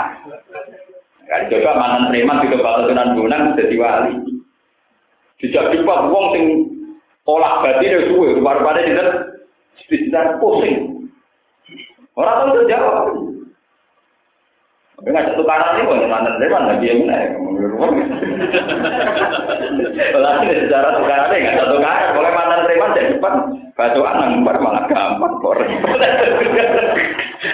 [1.29, 4.13] Kali Joko mantan preman di debat tenan bulan jadi wali.
[5.37, 6.45] Dijak debat wong sing
[7.29, 9.05] olah batin itu suwe, baru-baru itu
[10.09, 11.05] tidak pusing.
[12.17, 13.28] Orang tahu jawab.
[14.99, 17.31] Tapi nggak satu kanan ini, bukan mantan preman, lagi yang mana?
[20.11, 23.33] Lalu sejarah tukarannya nggak satu kanan, boleh mantan preman jadi depan.
[23.79, 25.55] Batuan nangbar malah gampang kok.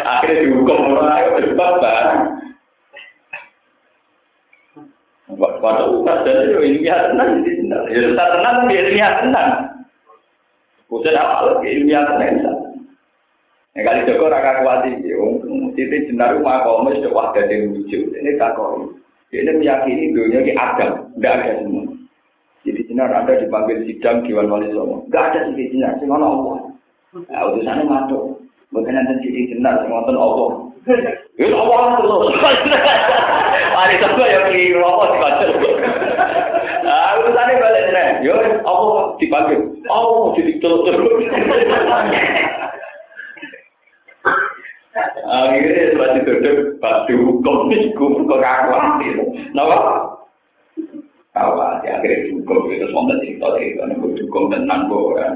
[0.02, 2.22] Akhirnya dihukum orang ayo debat barang.
[5.38, 7.46] Pada umat dan itu ilmiah tenang.
[7.94, 9.50] Ya tetap tenang tapi ilmiah tenang.
[10.90, 12.58] Bukan apa lagi ilmiah tenang.
[13.78, 15.14] Ya kali Joko raka kuat ini,
[15.76, 18.10] Siti jenar rumah kaum sudah wah dari lucu.
[18.16, 18.96] Ini tak kau.
[19.36, 21.84] Ini meyakini dunia ini Adam, tidak ada semua.
[22.66, 25.06] Jadi Sinar ada dipanggil sidang Dewan Wali Songo.
[25.14, 26.58] Gak ada Siti Sinar, sing ono Allah.
[27.30, 28.42] Nah, utusannya mantuk.
[28.74, 30.50] Bukan nanti Siti Sinar, sing nonton Allah.
[31.38, 32.34] Ya Allah terus.
[33.76, 35.50] Hari Sabtu ya apa di kantor.
[36.86, 38.10] Ah, utusannya balik nih.
[38.26, 38.34] Yo,
[38.66, 39.62] Allah dipanggil.
[39.86, 40.82] Allah jadi terus.
[44.96, 49.16] Akhirnya setelah ditutup, pas dihukum, dihukum ke khawatir.
[49.52, 49.78] Kenapa?
[51.36, 51.90] Khawatir.
[52.00, 52.72] Akhirnya dihukum.
[52.72, 55.34] itu wanda cerita-cerita, dihukum tentang koran.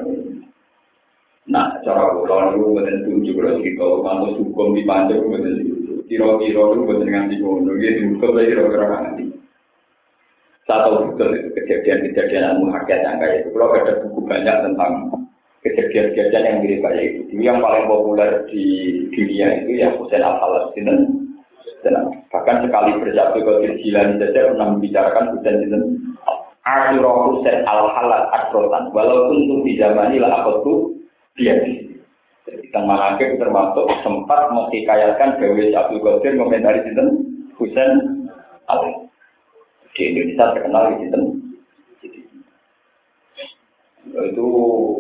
[1.51, 5.95] Nah, cara koran itu, kemudian tunjuk ke cerita, lalu dihukum di pantai, kemudian dihukum.
[6.07, 7.76] Kira-kira itu, kemudian nanti dihukum.
[7.76, 9.24] Dia dihukum, dia kira-kira nanti.
[10.70, 13.49] Satu kejadian-kejadian yang menghargai itu.
[13.51, 15.10] Kalau ada buku banyak tentang
[15.66, 17.22] kejadian-kejadian yang mirip kayak itu.
[17.36, 18.66] Ini yang paling populer di
[19.12, 20.72] dunia itu ya Hussein Al-Halas
[21.80, 25.80] dan bahkan sekali bersatu ke Jilani saja pernah membicarakan hujan itu
[26.68, 30.91] Asyurah Hussein al-halal akrotan walaupun untuk di zaman ini lah apa tuh?
[31.39, 31.55] Dia.
[32.45, 37.05] Jadi kita malake termasuk sempat menghikayatkan Dewi Abdul Qadir komentari itu
[37.57, 38.28] Hussein
[38.68, 39.07] al
[39.95, 41.39] di Indonesia terkenal di situ
[44.28, 44.47] itu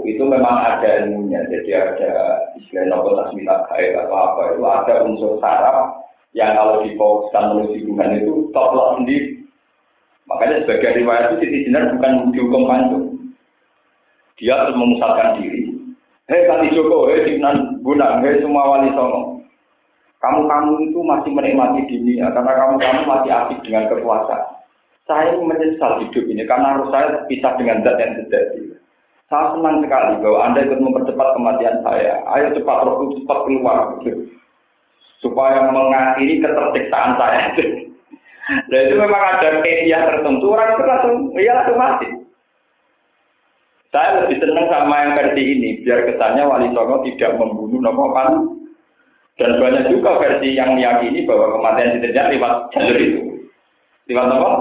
[0.07, 2.11] itu memang ada ilmunya jadi ada
[2.55, 5.99] istilah nopo tasmita kaya atau apa itu ada unsur saraf
[6.37, 9.41] yang kalau difokuskan menuju Tuhan itu top sendiri.
[10.29, 13.05] Makanya sebagai riwayat itu Siti Jenar bukan dihukum panjang.
[14.37, 15.73] Dia harus memusatkan diri.
[16.29, 19.41] Hei Kati Joko, hei Sinan Guna, hei semua wali songo.
[20.21, 24.61] Kamu-kamu itu masih menikmati dunia karena kamu-kamu masih asik dengan kekuasaan.
[25.09, 28.68] Saya menyesal hidup ini karena harus saya pisah dengan zat yang terjadi.
[29.29, 32.17] Saya senang sekali bahwa Anda ikut mempercepat kematian saya.
[32.33, 34.01] Ayo cepat rohku cepat keluar.
[35.19, 37.51] supaya mengakhiri ketertiksaan saya.
[38.71, 42.07] Dan itu memang ada media tertentu, orang itu langsung, iya langsung mati.
[43.91, 48.31] Saya lebih senang sama yang versi ini, biar kesannya Wali Songo tidak membunuh Nopo Pan.
[49.35, 53.21] Dan banyak juga versi yang meyakini bahwa kematian tidak lewat jalur itu.
[54.07, 54.51] Lewat Nopo?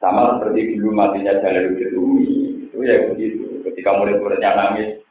[0.00, 2.00] Sama seperti dulu matinya jalur itu.
[2.80, 3.44] Itu ya begitu.
[3.60, 5.04] Ketika murid-muridnya nangis,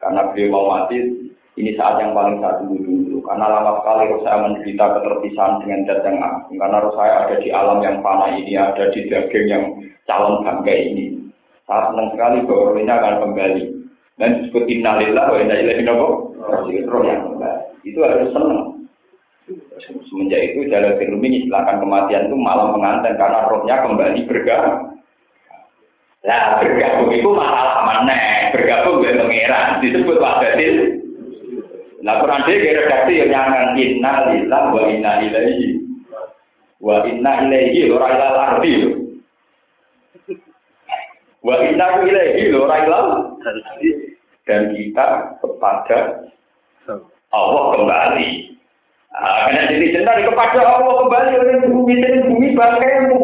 [0.00, 1.04] karena beliau mau mati,
[1.60, 3.20] ini saat yang paling saat dulu.
[3.28, 6.56] Karena lama sekali roh saya menderita keterpisahan dengan zat yang agung.
[6.56, 9.64] Karena roh saya ada di alam yang panah ini ada di daging yang
[10.08, 11.20] calon bangkai ini.
[11.68, 13.64] Saya senang sekali bahwa ini akan kembali.
[14.16, 17.36] Dan disebut innalillah wa inna ilaihi roh yang
[17.84, 18.88] itu harus senang.
[20.08, 24.91] Semenjak itu jalan firmi silakan kematian itu malah mengantar karena rohnya kembali bergabung
[26.22, 28.50] Nah, bergabung itu masalah mana?
[28.54, 31.02] Bergabung dengan pangeran disebut wahdatil
[32.02, 35.78] Nah, Quran dia redaksi yang nyangan inna lillah wa inna ilaihi.
[36.82, 38.74] Wa inna ilaihi ora ilal ardi.
[41.46, 43.06] Wa inna ilaihi ora ilal
[44.50, 45.06] dan kita
[45.38, 46.26] kepada
[47.30, 48.28] Allah kembali.
[49.14, 53.20] Ah, karena jadi cinta kepada Allah kembali oleh bumi dan bumi bangkaimu.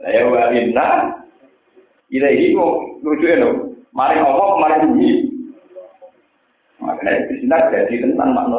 [0.00, 0.88] Saya wa inna
[2.12, 2.54] ilaihi
[3.00, 3.48] lucu ya
[3.92, 5.10] Mari Allah, mari bumi.
[6.80, 8.58] Makanya di sini jadi tentang makna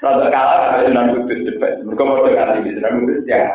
[0.00, 1.76] Rada kalah ada Sunan Kudus debat.
[1.84, 3.52] Mereka mau dengar di Sunan Kudus ya.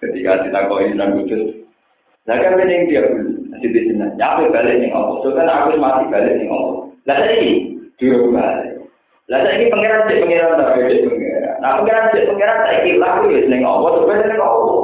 [0.00, 1.60] Ketika kita kau Sunan Kudus,
[2.24, 3.04] nah kan ini dia
[3.52, 4.04] masih di sini.
[4.16, 5.16] Nyampe balik nih Allah.
[5.20, 6.76] So kan aku mati balik nih Allah.
[7.04, 8.80] Lah ini dulu balik.
[9.28, 11.37] Lah ini pangeran cek pangeran tak beda pangeran.
[11.58, 13.90] Nah pangeran cek pangeran tak ikut laku ya seneng Allah.
[14.06, 14.78] Beda nih Allah.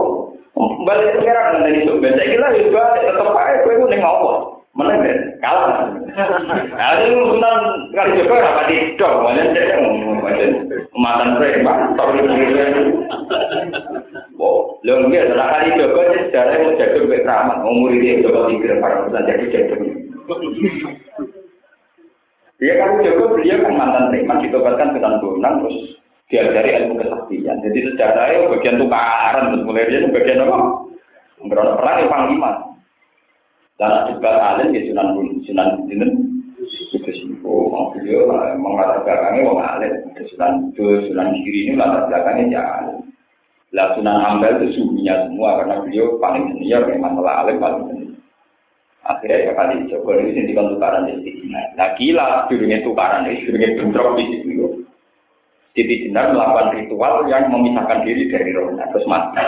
[0.84, 4.36] Balik pangeran nanti beda ikut lah ya balik tetap aja kue nih Allah.
[4.74, 5.18] Mana kan?
[5.38, 5.86] Kalah.
[6.74, 7.56] Nah, itu urusan
[7.94, 9.78] kali juga rapat itu, mana dia
[10.18, 10.50] macam
[10.98, 12.18] mantan preman, tapi
[14.34, 19.06] Oh, lo nggak ada kali juga sejarah jaga lebih ramah, umur ini coba tiga para
[19.06, 19.74] perusahaan jadi jaga.
[22.58, 26.02] Dia kan juga beliau kan mantan preman ditobatkan ke Tanbunan terus
[26.32, 27.60] diajari ilmu kesaktian.
[27.60, 30.58] Jadi sejarahnya bagian tukaran, mulai dia bagian apa?
[31.44, 32.52] Berapa perang yang panglima.
[33.74, 36.34] Dan juga alim ya sunan sunan dinten
[36.94, 42.06] itu simpo mau beliau emang latar belakangnya mau alim sunan itu sunan kiri ini latar
[42.06, 43.02] belakangnya jalan
[43.74, 48.14] lah sunan itu suhunya semua karena beliau paling senior memang masalah alim paling senior
[49.04, 51.46] akhirnya ya kali coba ini sini kan tukaran di sini
[51.76, 54.54] nah gila durungnya tukaran ini durungnya bentrok di sini
[55.74, 59.42] Siti Jenar melakukan ritual yang memisahkan diri dari roh, terus mati.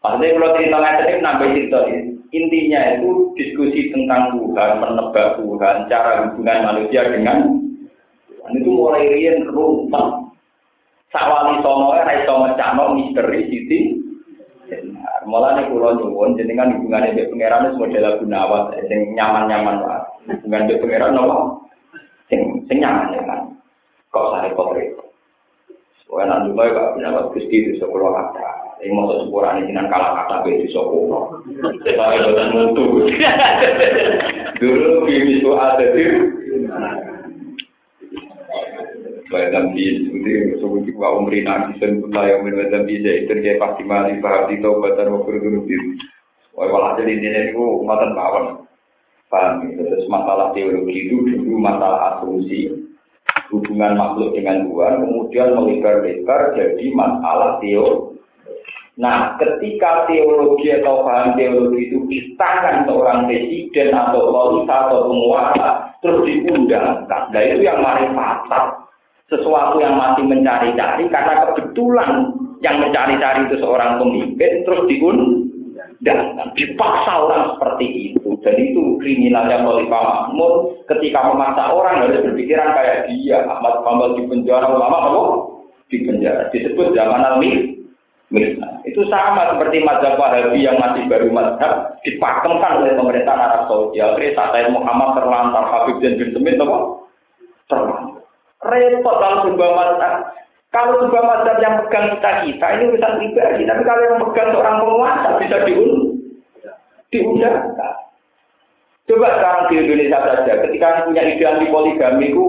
[0.00, 6.28] Maksudnya kalau cerita nggak nambah cerita ini intinya itu diskusi tentang Tuhan, menebak Tuhan, cara
[6.28, 7.46] hubungan manusia dengan
[8.26, 10.34] Tuhan itu mulai rian rumput.
[11.14, 13.78] Sawali sono ya iso mecano misteri sisi.
[15.24, 20.02] Mulane kula nyuwun jenengan hubungane mbek pangeran wis model gunawan sing nyaman-nyaman wae.
[20.42, 21.38] Hubungan mbek pangeran napa?
[22.26, 23.53] Sing sing nyaman-nyaman.
[24.14, 25.10] Kok sare kok repot.
[26.06, 28.78] Soale nang duwe kok gunawan Gusti kula kata.
[28.78, 31.42] Ini mau sepurane dengan kalah kata di soko.
[31.82, 33.10] Saya boten mutu.
[34.62, 36.04] Dulu bimi itu ada di
[39.34, 44.46] Baik dambi itu sebuti wa umri nasi sen pula yang itu dia pasti mati paham
[44.46, 45.98] di taubatan wa berduru diri.
[46.54, 47.18] Wah ini
[47.50, 48.62] itu matan bawon.
[49.26, 52.83] Paham terus masalah teologi itu dulu masalah asumsi
[53.54, 58.14] hubungan makhluk dengan Tuhan kemudian melebar-lebar jadi masalah teologi
[58.94, 65.98] Nah, ketika teologi atau paham teologi itu di tangan seorang presiden atau otorita atau penguasa,
[65.98, 67.26] terus diundangkan.
[67.34, 68.86] Nah, itu yang mari fatal.
[69.26, 76.54] Sesuatu yang masih mencari-cari, karena kebetulan yang mencari-cari itu seorang pemimpin, terus diundangkan.
[76.54, 78.23] Dipaksa orang seperti itu.
[78.44, 83.40] Dan itu kriminalnya Khalifah Mahmud ketika memaksa orang harus berpikiran kayak dia.
[83.48, 85.22] Ahmad Bambal di penjara, ulama apa?
[85.88, 86.52] Di penjara.
[86.52, 87.40] Disebut zaman al
[88.34, 88.82] Mirna.
[88.82, 94.02] Itu sama seperti mazhab Wahabi yang masih baru mazhab dipakemkan oleh pemerintah Arab Saudi.
[94.02, 96.78] Akhirnya saya Muhammad terlantar Habib dan bin Semit apa?
[97.70, 98.24] Terlantar.
[98.64, 100.14] Repot kalau sebuah mazhab.
[100.74, 103.62] Kalau sebuah mazhab yang pegang kita kita ini urusan pribadi.
[103.68, 105.92] Tapi kalau yang pegang seorang penguasa bisa diun
[107.14, 107.94] diundangkan.
[109.04, 112.44] Coba sekarang di Indonesia saja, ketika punya ide anti poligami itu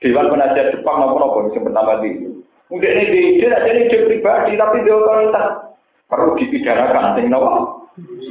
[0.00, 4.56] Dewan Penasihat Jepang maupun apa yang pertama itu Mungkin ini di ide, jadi ide pribadi,
[4.56, 5.76] tapi di otoritas.
[6.08, 7.84] Perlu dipidanakan, sing nopo?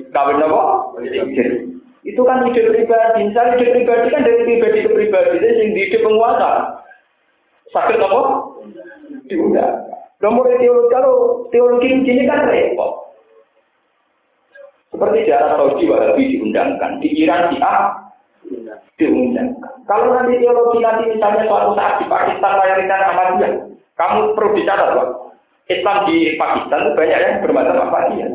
[0.10, 0.62] Kawin nopo?
[2.02, 3.30] Itu kan ide pribadi.
[3.30, 6.82] Misalnya ide pribadi kan dari pribadi ke pribadi, jadi sing di ide penguasa.
[7.70, 8.22] Sakit nopo?
[9.30, 9.86] Diundang.
[10.18, 13.03] Nomor teologi, kalau teologi ini kan repot.
[15.04, 17.76] Seperti di Arab Saudi Wahabi diundangkan, di Iran A
[18.96, 19.84] diundangkan.
[19.84, 23.52] Kalau nanti teologi nanti misalnya suatu saat di Pakistan mayoritas Ahmadiyah,
[24.00, 25.08] kamu perlu dicatat, Pak.
[25.68, 28.28] Islam di Pakistan itu banyak yang bermacam apa dia.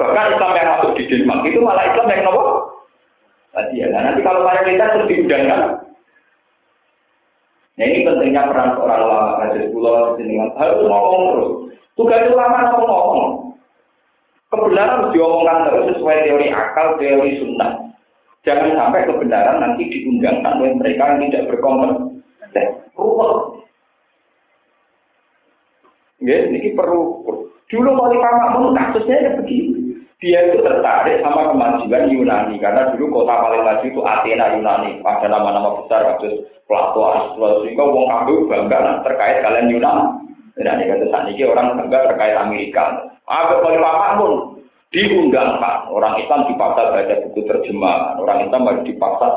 [0.00, 2.44] Bahkan Islam yang masuk di Denmark itu malah Islam yang nopo.
[3.52, 5.60] Tadi Nah, nanti kalau mayoritas terus diundangkan.
[7.76, 11.52] Nah ini pentingnya peran seorang ulama kajian pulau dengan harus ngomong terus.
[12.00, 13.51] Tugas ulama ngomong ngomong.
[14.52, 17.88] Kebenaran diomongkan terus sesuai teori akal, teori sunnah.
[18.44, 22.66] Jangan sampai kebenaran nanti diundangkan oleh mereka yang tidak berkompeten.
[22.92, 23.64] Ruwet.
[26.20, 27.24] Ya, ini perlu.
[27.72, 29.96] Dulu wali Makmun kasusnya ya begini.
[30.22, 35.02] Dia itu tertarik sama kemajuan Yunani karena dulu kota paling maju itu Athena Yunani.
[35.02, 37.66] Ada nama-nama besar kasus Plato, Aristoteles.
[37.66, 40.04] Sehingga wong kabeh bangga terkait kalian Yunani.
[40.60, 43.11] Dan ini kata saat ini orang bangga terkait Amerika.
[43.26, 44.52] Apa wali Makmun?
[44.92, 45.88] diundangkan.
[45.88, 49.28] Orang Islam dipaksa baca buku terjemahan, orang Islam harus dipaksa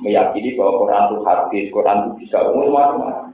[0.00, 3.28] meyakini bahwa Quran itu hadis, Quran itu bisa umum macam-macam.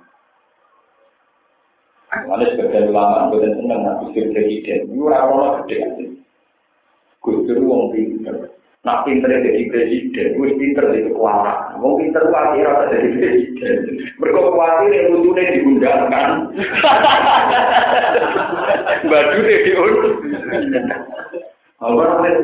[2.08, 5.78] Mana sebagian ulama bukan senang Gus presiden, itu orang-orang gede
[7.22, 8.57] Gus Dur.
[8.88, 11.76] Nak pinter jadi presiden, gue pinter itu kuat.
[11.76, 13.76] Mau pinter itu akhirnya jadi presiden.
[14.16, 16.30] Mereka khawatir yang lucunya diundangkan.
[19.12, 20.16] Baju deh diundang.
[21.84, 22.42] Allah itu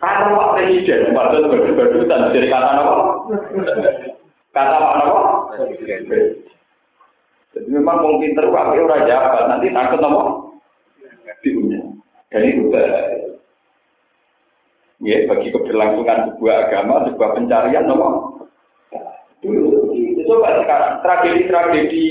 [0.00, 2.94] Kata Pak Presiden, padahal berdua dari kata apa?
[4.52, 5.20] Kata apa?
[7.52, 10.22] Jadi memang mau pinter tapi orang jabat, nanti takut apa?
[11.44, 12.00] Diundang.
[12.28, 12.72] Dan itu
[15.00, 18.08] ya bagi keberlangsungan sebuah agama, sebuah pencarian apa?
[19.40, 19.96] Dulu,
[20.28, 22.06] coba sekarang tragedi-tragedi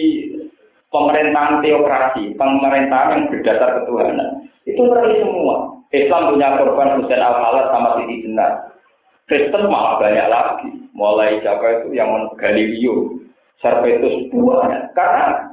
[0.89, 5.77] pemerintahan teokrasi, pemerintahan yang berdasar ketuhanan, itu berarti semua.
[5.89, 8.77] Islam punya korban Husain al Halat sama Siti Jenar.
[9.25, 10.69] Kristen malah banyak lagi.
[10.93, 13.17] Mulai siapa itu yang Galileo,
[13.57, 14.93] Servetus buahnya.
[14.93, 15.49] Karena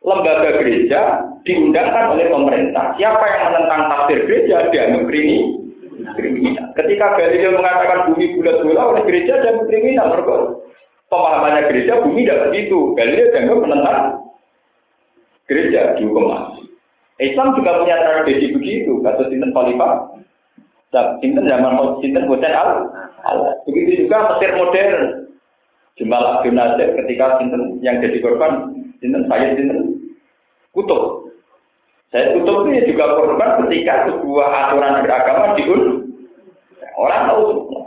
[0.00, 2.96] lembaga gereja diundangkan oleh pemerintah.
[2.96, 5.04] Siapa yang menentang tafsir gereja dianggap
[6.16, 6.57] kriminal.
[6.78, 10.62] Ketika Galileo mengatakan bumi bulat bola oleh gereja dan kriminal, mereka
[11.10, 12.94] pemahamannya gereja bumi tidak begitu.
[12.94, 13.98] Galileo dianggap menentang
[15.50, 16.62] gereja dihukum mati.
[17.18, 19.02] Islam juga punya tradisi begitu.
[19.02, 20.22] Kata Sinten Khalifah,
[21.18, 22.86] Sinten zaman Sinten Hussein al
[23.26, 23.58] Allah.
[23.66, 25.02] Begitu juga Mesir modern.
[25.98, 28.70] Jumal Abdul ketika Sinten yang jadi korban,
[29.02, 29.98] Sinten saya Sinten
[30.70, 31.26] kutub.
[32.14, 36.07] Saya kutub ini juga korban ketika sebuah aturan beragama diun.
[36.98, 37.82] Orang tahu semua.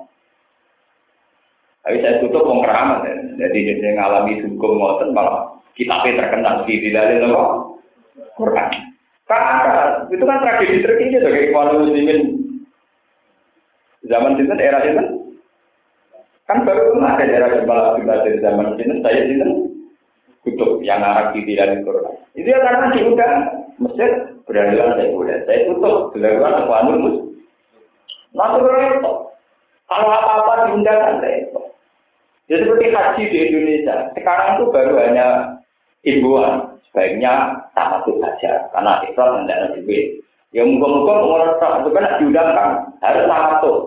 [1.84, 3.16] Tapi saya tutup wong keramat ya.
[3.44, 7.76] Jadi dia ngalami hukum ngoten malah kitabnya terkenal di dalam
[8.40, 8.70] Quran.
[9.28, 12.20] Kakak, itu kan tragedi terkini sebagai kaum muslimin
[14.12, 15.04] zaman itu era itu
[16.52, 19.72] kan baru ada era kepala kita dari zaman itu saya itu
[20.44, 22.12] kutub yang arah di tidak Quran.
[22.36, 23.36] Itu ya karena diundang
[23.80, 24.12] Mesir
[24.44, 27.18] beradaban saya boleh saya tutup dilakukan kaum mus.
[28.32, 29.14] Natural itu
[29.92, 31.62] kalau apa-apa diundang saya itu.
[32.48, 35.28] Jadi seperti haji di Indonesia sekarang itu baru hanya
[36.08, 40.06] imbauan sebaiknya tamatut saja karena Islam tidak ada duit.
[40.52, 42.70] Ya muka-muka tak itu kan diundangkan
[43.00, 43.78] harus tamatut.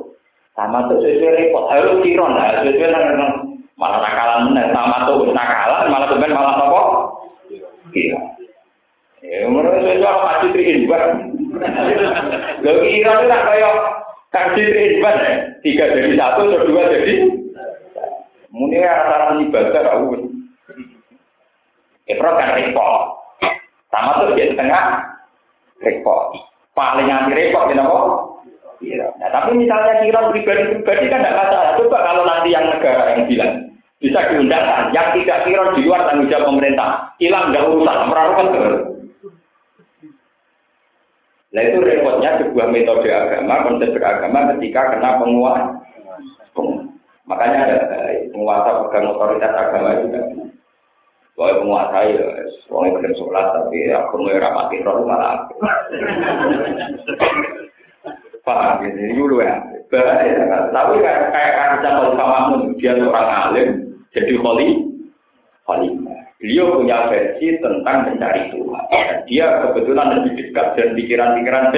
[0.57, 3.33] Tamatut sesuai repot harus kiron harus sesuai dengan
[3.77, 6.83] malah nakalan mana tamatut nakalan malah sebenarnya malah apa?
[7.93, 8.19] Iya.
[9.25, 11.03] Ya menurut saya itu apa sih terinbat?
[12.65, 13.73] Lo kira itu tak kayak
[14.35, 15.33] kasih terinbat ya?
[15.63, 17.15] Tiga jadi satu, atau dua jadi.
[18.55, 20.07] Mungkin rata-rata ibadah aku
[22.05, 23.03] Ifrat kan repot.
[23.89, 24.85] Sama tuh di tengah
[25.81, 26.37] repot.
[26.77, 27.99] Paling anti repot kenapa?
[28.85, 29.09] Iya.
[29.17, 31.73] Nah, tapi misalnya kira pribadi-pribadi kan tidak masalah.
[31.81, 33.53] Coba kalau nanti yang negara yang bilang
[34.03, 38.94] bisa diundangkan, yang tidak kira di luar tanggung jawab pemerintah, hilang nggak urusan, merarukan terus.
[41.55, 45.71] Nah itu repotnya sebuah metode agama, konsep beragama ketika kena penguasa.
[47.31, 47.77] Makanya ada
[48.35, 50.21] penguasa pegang otoritas agama juga.
[51.39, 52.27] Soalnya penguasa ya,
[52.67, 55.47] soalnya belum sholat, tapi aku mau rapati roh malah.
[58.45, 59.57] Pak, ini dulu ya.
[59.95, 63.69] Tapi kayak kayak Jamal Kamakmun, dia seorang alim,
[64.11, 64.69] jadi kholi,
[65.67, 66.04] kholi.
[66.45, 68.85] Beliau punya versi tentang mencari Tuhan.
[69.25, 71.73] Dia kebetulan lebih dekat dan pikiran-pikiran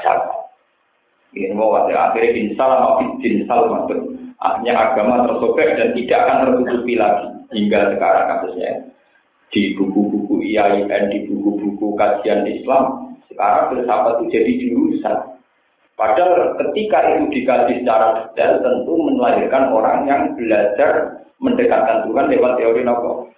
[0.00, 0.32] siapa.
[1.36, 3.60] Ini mau ada akhirnya insal insal.
[4.40, 8.72] Akhirnya agama tersobek dan tidak akan tertutupi lagi hingga sekarang kasusnya
[9.52, 15.16] di buku-buku IAIN, di buku-buku kajian Islam, sekarang filsafat itu jadi jurusan.
[16.00, 22.82] Padahal ketika itu dikaji secara detail, tentu melahirkan orang yang belajar mendekatkan Tuhan lewat teori
[22.86, 23.29] nopo.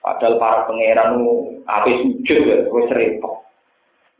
[0.00, 1.20] Padahal para pangeran
[1.68, 3.44] apa sujud terus repot.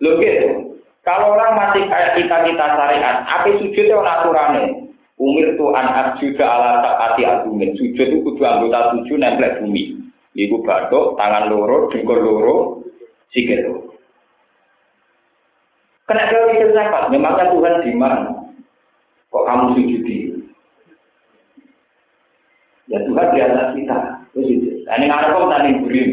[0.00, 4.92] Loh gitu, kalau orang masih kayak kita kita syariat, apa sujud itu aturannya?
[5.20, 7.76] Umir tu an juga ala takati agumin.
[7.76, 9.96] Sujud itu kudu anggota tujuh nempel bumi.
[10.32, 12.56] Ibu batuk, tangan loro, dengkul loro,
[13.34, 13.82] sikil loro.
[16.08, 18.30] Kena teori filsafat, memangnya Tuhan di mana?
[19.30, 20.16] Kok kamu sujudi?
[22.88, 23.98] Ya Tuhan di atas kita.
[24.86, 26.10] Nah, ini ada kok tadi burim.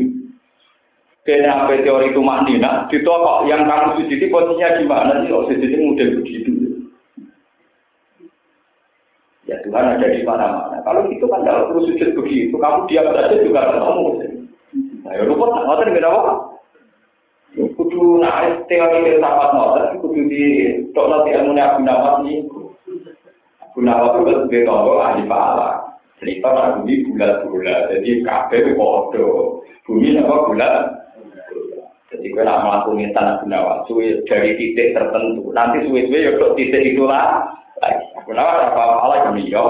[1.28, 5.36] Kena apa teori itu maknina, ditokok yang kamu sujudi posisinya di mana sih?
[5.36, 6.52] Oh, sujudi mudah begitu.
[9.44, 10.80] Ya Tuhan ada di mana-mana.
[10.88, 14.08] Kalau itu kan kalau perlu sujud begitu, kamu diam saja juga ketemu.
[15.04, 16.34] Nah, ya rumput, ngoten nggak apa.
[17.58, 20.44] Kudu nak teori filsafat ngoten kudu di
[20.94, 22.76] tok nanti ilmu Abu Nawas niku.
[23.64, 25.87] Abu Nawas itu lebih tonggo ahli pahala.
[26.18, 29.62] Cerita nak bumi bulat-bulat, jadi kabeh podo.
[29.86, 30.74] Bumi apa bulat?
[32.10, 35.54] Jadi kau nak melakukan tanah gunawan, suwe dari titik tertentu.
[35.54, 37.46] Nanti suwe-suwe ya titik itulah.
[38.26, 39.66] Gunawan apa malah yang yo.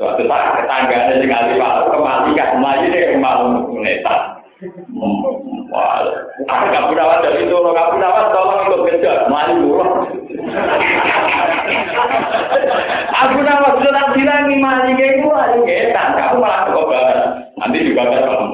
[0.00, 4.40] Suatu saat ketangganya dengan ahli pahala kembali kan melayu deh mau menetas.
[5.68, 6.04] Wah,
[6.48, 9.68] aku gak wadah itu, lo gak punya wadah, tolong ikut kejar, maju.
[13.24, 14.90] Aku nama sudah bilang ini maju
[15.50, 17.20] ayo getan, kamu malah kekobaran.
[17.58, 18.46] Nanti juga kan kamu.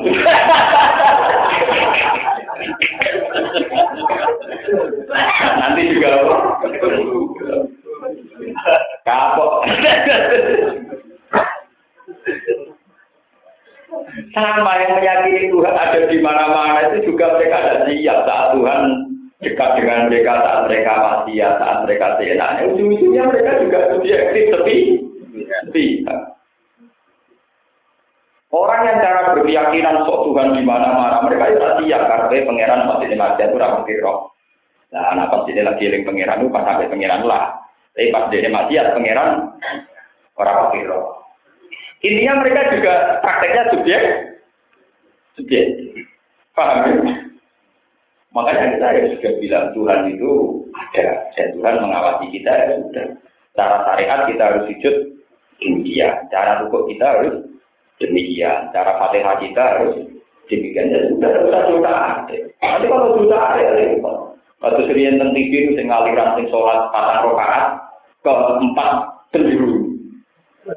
[5.61, 6.09] Nanti juga
[9.05, 9.53] kapok.
[14.33, 18.83] Sama yang meyakini Tuhan ada di mana-mana itu juga mereka ada siap saat Tuhan
[19.45, 22.63] dekat dengan mereka saat mereka masih saat mereka seenaknya.
[22.73, 24.77] Ujung-ujungnya mereka juga subjektif tapi
[25.73, 26.36] tidak.
[28.57, 33.17] Orang yang cara berkeyakinan sok Tuhan di mana-mana, mereka itu siap karena pangeran masih di
[33.21, 34.33] masjid itu rapi roh.
[34.97, 37.53] Nah, anak pas ini lagi eling pangeran itu pas sampai pangeran lah.
[37.93, 39.31] Tapi pas dia maksiat pangeran
[40.41, 41.21] orang roh.
[42.01, 44.03] Intinya mereka juga prakteknya subjek,
[45.37, 45.67] subjek.
[46.57, 46.93] Paham ya?
[48.33, 50.33] Makanya kita ya sudah bilang Tuhan itu
[50.73, 53.07] ada dan Tuhan mengawasi kita ya sudah.
[53.57, 54.97] Cara syariat kita harus sujud
[55.61, 57.35] demikian, cara rukuk kita harus
[58.03, 59.95] demikian, cara fatihah kita harus
[60.49, 60.93] demikian.
[60.93, 62.37] Ya sudah, sudah sudah ada.
[62.61, 64.37] Tapi kalau sudah ada ya repot.
[64.65, 67.77] Waktu serian tentang TV itu sing aliran sing sholat patang rokaat
[68.25, 68.93] keempat
[69.31, 69.97] sendiri.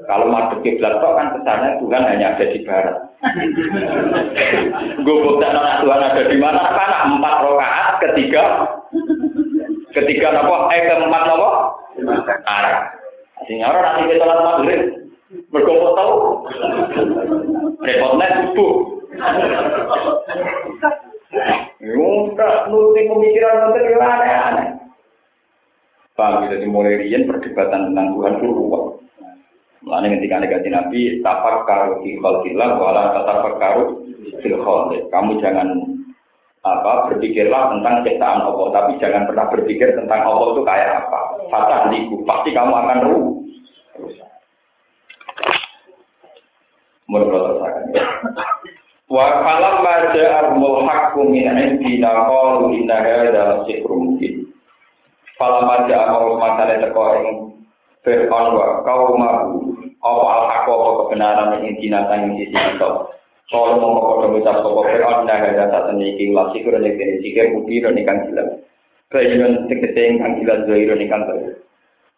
[0.05, 2.97] Kalau madep kiblat kok kan kesannya Tuhan hanya ada di barat.
[5.01, 6.61] Gue bukti anak Tuhan ada di mana?
[6.77, 8.43] Kan empat rakaat ketiga
[9.97, 11.49] ketiga nopo eh keempat nopo
[12.45, 12.93] arah.
[13.41, 14.81] Artinya orang nanti sholat maghrib
[15.29, 16.15] berkumpul tahu
[17.85, 18.73] repotnya subuh.
[21.79, 24.67] Udah nurutin pemikiran nanti aneh-aneh.
[26.17, 28.83] Paham, jadi mulai rian perdebatan tentang Tuhan itu ruwet.
[29.79, 34.03] Mulane ketika negatif Nabi, tapak karu di khalqillah, wala tapak karu
[34.43, 34.59] fil
[35.07, 35.79] Kamu jangan
[36.59, 41.19] apa berpikirlah tentang ciptaan Allah, tapi jangan pernah berpikir tentang Allah itu kayak apa.
[41.47, 43.25] Fatah liku, pasti kamu akan ruh.
[47.09, 47.81] Menurut saya.
[49.09, 54.45] Wa kalam baca armul hakku min indina qalu inna hadza sikrun mubin.
[55.41, 57.27] Falam baca armul masale teko ing
[58.05, 62.89] Fir'aun wa kaumahu apa al-haqqa apa kebenaran yang dinatang di sisi kita.
[63.49, 67.49] Soal mau kau mengucap sopo Fir'aun ada saat ini iki ulah sikur dan kini sikir
[67.57, 68.49] dan ikan jelas.
[69.09, 71.57] Kayunan tegese ingkang jelas dan ikan zahir.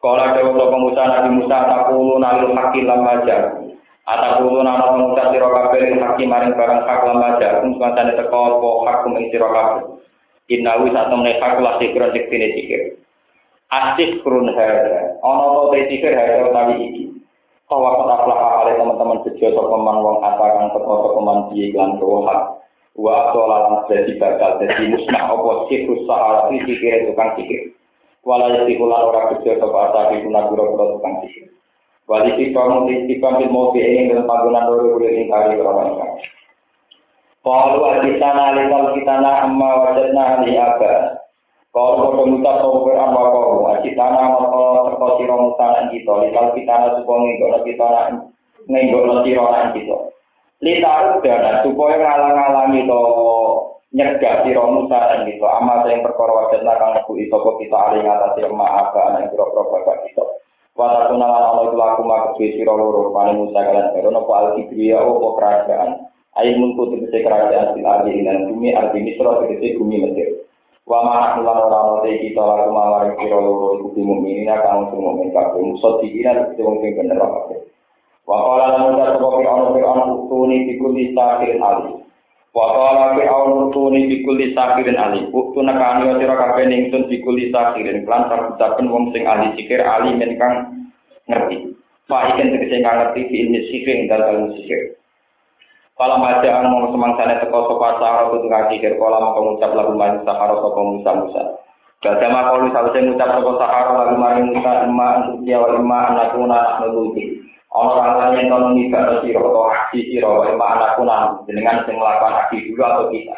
[0.03, 3.23] Kalau ada sopo Musa Nabi Musa takulu nalil hakil lama
[4.11, 8.83] Atap rutun ana pengucap siro kabir yang maring barang hak lama jahum semacamnya teko po
[8.83, 10.03] hak kumeng siro kabir.
[10.51, 12.99] Inawi satu menek hak lah sikron diktini sikir.
[13.71, 15.15] Asik kurun hera.
[15.23, 17.03] Ono to te sikir hera utawi iki.
[17.71, 22.59] Kawa wakot aflah kakali teman-teman sejo sokoman wong atakan teko sokoman biye iklan ke wohak.
[22.99, 27.71] Wa atolalan sesi bakal sesi musnah opo sikru sahalati sikir tukang sikir.
[28.27, 31.47] Walau sikulan orang kecil sopa asapi guna guru-guru tukang sikir.
[32.11, 36.27] Wali mau titipan di mobil ini dengan panggungan dulu boleh ingkari orang ini.
[37.39, 40.59] Kalau ada sana lekal kita na amma wajadna ahli.
[41.71, 46.73] Kalau kau pemutar kau beramal kau, aji tanah atau terkau siro musanan kita, likal kita
[46.75, 47.87] na supo ngigok kita
[48.67, 48.79] na
[49.23, 49.97] siro na kita.
[50.59, 53.01] Litaruk dana supaya ngalang-alangi to
[53.95, 58.51] nyegah siro musanan kita, amal yang perkara wajah nakang nebu itu kok kita alih ngatasi
[58.51, 60.40] emak aga anak biro-biro bapak kita.
[60.81, 64.97] Walau nalan Allah itu laku maka kedua siro loro, paling musa kalian karo nopo al-kibriya
[64.97, 66.09] opo kerajaan.
[66.41, 70.41] Ayo mengkutu kerajaan sila di dan bumi arti misro tegese bumi Mesir.
[70.89, 74.89] Wa ma lan ora ono te kita lalu mawari kira loro iku di mukminin akan
[74.89, 75.61] sing mukmin kabeh
[76.01, 77.21] dikira itu wong sing bener.
[78.25, 80.65] Wa qala lan uta sapa fi ono fi ono tuni
[82.51, 85.23] Wa qala fi awtuni bi kulli sakirin ali.
[85.31, 89.79] Waktu kan yo sira kabeh ningsun bi kulli sakirin lan sabutaken wong sing ahli sikir
[89.79, 90.55] ali men kang
[91.31, 91.71] ngerti.
[92.11, 94.99] Fa iken tegese kang ngerti fi ilmi sikir dal al sikir.
[95.95, 100.19] Kala majaan mong semangsane teko sapa sahara tu tengah sikir kala mong ngucap lagu man
[100.27, 101.43] sahara sapa Musa Musa.
[102.03, 106.83] Gada ma kalu sawise ngucap sapa sahara lagu man Musa ma ya wal ma anatuna
[106.83, 107.47] nuluti.
[107.71, 111.55] Ono rasanya yang kamu nih kata si roto aksi si roto yang pak anakku nanti
[111.55, 113.35] dengan si melakukan aksi dulu atau kita.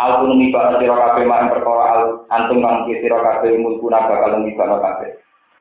[0.00, 2.02] Aku nih kata si kafe main perkara al
[2.32, 5.06] antum kamu nih si roto kafe mulku naga kalau nih kata kafe.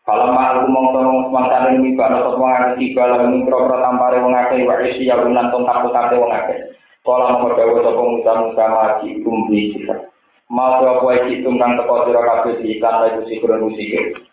[0.07, 3.57] Kalau mah aku mau tolong semangat nih nih kata sok mengaku si kalau nih kro
[3.67, 6.59] kro ya lu nanti takut takut wong akeh.
[7.03, 10.07] Kala mau berdua sok muda muda lagi kumpi kita.
[10.47, 12.79] Mau tuh aku aja itu kang kabeh si
[13.43, 14.23] roto kafe di.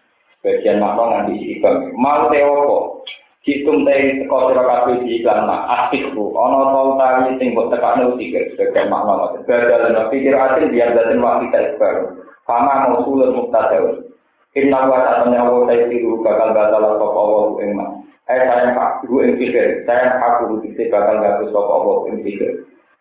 [0.43, 1.71] Bagian mah nanti iki kita.
[1.99, 3.03] Mau tuh
[3.43, 6.15] Hitung teh teko sira kabeh di iklan nak asik.
[6.15, 9.43] Ana ta utawi sing mbok tekakno iki sebagai makna ngoten.
[9.51, 12.23] Gagal ana pikir asin biar daten waktu kita baru.
[12.47, 14.07] Fama mausulun muktadawun.
[14.55, 17.91] Inna wa ta'ala wa ta'ala bakal batal sapa Allah ing mak.
[18.31, 22.53] Eh saya pak guru ing pikir, saya aku dikse bakal gak sapa Allah ing pikir.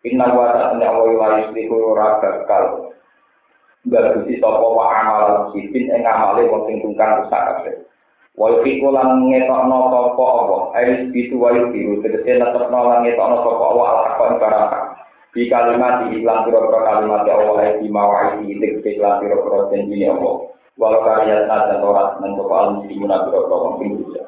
[0.02, 2.90] Inna wa ta'ala wa la yuslihu ora bakal
[3.86, 7.74] bagusi sapa wa amal sipin ing amale wong sing tungkang rusak kabeh.
[8.32, 10.58] Wal fiku lan ngetokno sapa apa?
[10.80, 14.80] Aris itu wayu biru tegese netepno lan ngetokno sapa apa al-hakon baraka.
[15.32, 20.08] Di kalimat di iklan pira-pira kalimat ya Allah di mawai di tegese iklan pira-pira janji
[20.08, 20.48] Allah.
[20.80, 24.22] Wal karya dan torat nang sapa al-muslimuna pira-pira wong bisa.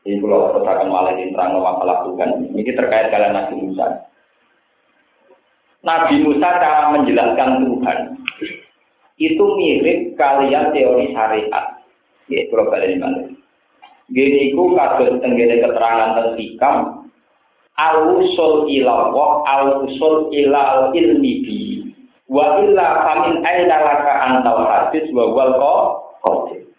[0.00, 2.30] Ini kalau teruskan malah di terang masalah Tuhan.
[2.56, 3.86] Ini terkait kalian Nabi Musa.
[5.84, 7.98] Nabi Musa cara menjelaskan Tuhan
[9.20, 11.79] itu mirip kalian teori syariat.
[12.30, 13.26] Ya, kalau balik mana?
[14.10, 16.76] Gini ku kados tenggene keterangan tentang hikam.
[17.74, 21.58] Al-usul ila wa al-usul ila ilmi bi.
[22.30, 25.54] Wa illa famin aina laka antal hadis wa wal
[26.22, 26.70] qadir.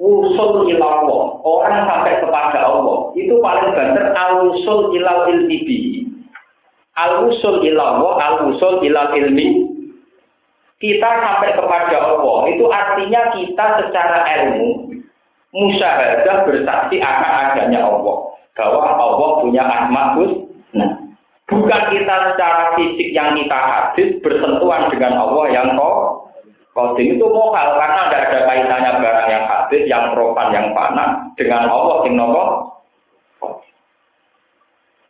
[0.00, 1.04] Usul ila
[1.44, 5.78] orang sampai kepada Allah itu paling benar al-usul ila ilmi bi.
[6.96, 9.75] Al-usul ila al-usul ila ilmi
[10.76, 14.92] kita sampai kepada Allah itu artinya kita secara ilmu
[15.56, 18.16] musyahadah bersaksi akan adanya Allah
[18.52, 20.20] bahwa Allah punya asma
[20.76, 20.90] nah
[21.48, 26.26] bukan kita secara fisik yang kita hadis bersentuhan dengan Allah yang kok
[26.76, 31.72] Kodim itu mokal karena tidak ada kaitannya barang yang hadis, yang profan, yang fana dengan
[31.72, 32.44] Allah yang nopo.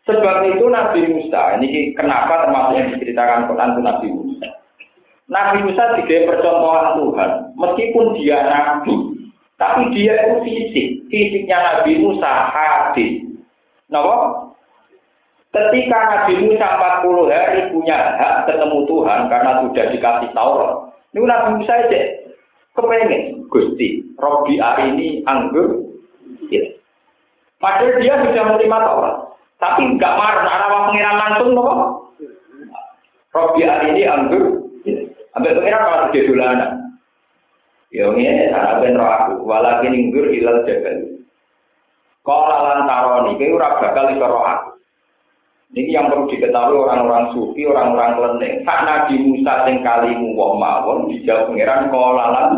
[0.07, 4.26] Sebab itu Nabi Musa, ini kenapa termasuk yang diceritakan Quran itu Nabi Musa.
[5.27, 8.95] Nabi Musa juga percontohan Tuhan, meskipun dia nabi,
[9.59, 10.89] tapi dia itu fisik.
[11.11, 13.25] Fisiknya Nabi Musa hadis.
[13.89, 14.47] Kenapa?
[15.51, 16.67] Ketika Nabi Musa
[17.03, 20.75] 40 hari punya hak ketemu Tuhan karena sudah dikasih Taurat.
[21.17, 22.01] Ini Nabi Musa aja
[22.77, 25.81] kepengen Gusti, Robi ini anggur.
[26.53, 26.63] Ya.
[27.57, 29.17] Padahal dia sudah menerima Taurat.
[29.57, 31.75] Tapi nggak marah, arah pengiran langsung, nopo.
[33.33, 34.66] Robi ini anggur.
[35.37, 36.33] Sampai pengiran malah gede.
[37.93, 40.97] Ya ini cara ben aku, walakin inggur hilal jabal.
[42.25, 44.71] Kala lan taroni, kowe ora bakal iso aku.
[45.77, 48.65] Ini yang perlu diketahui orang-orang sufi, orang-orang kelenteng.
[48.65, 52.51] Sak Nabi Musa sing kalimu wong mawon dijawab pengiran kala lan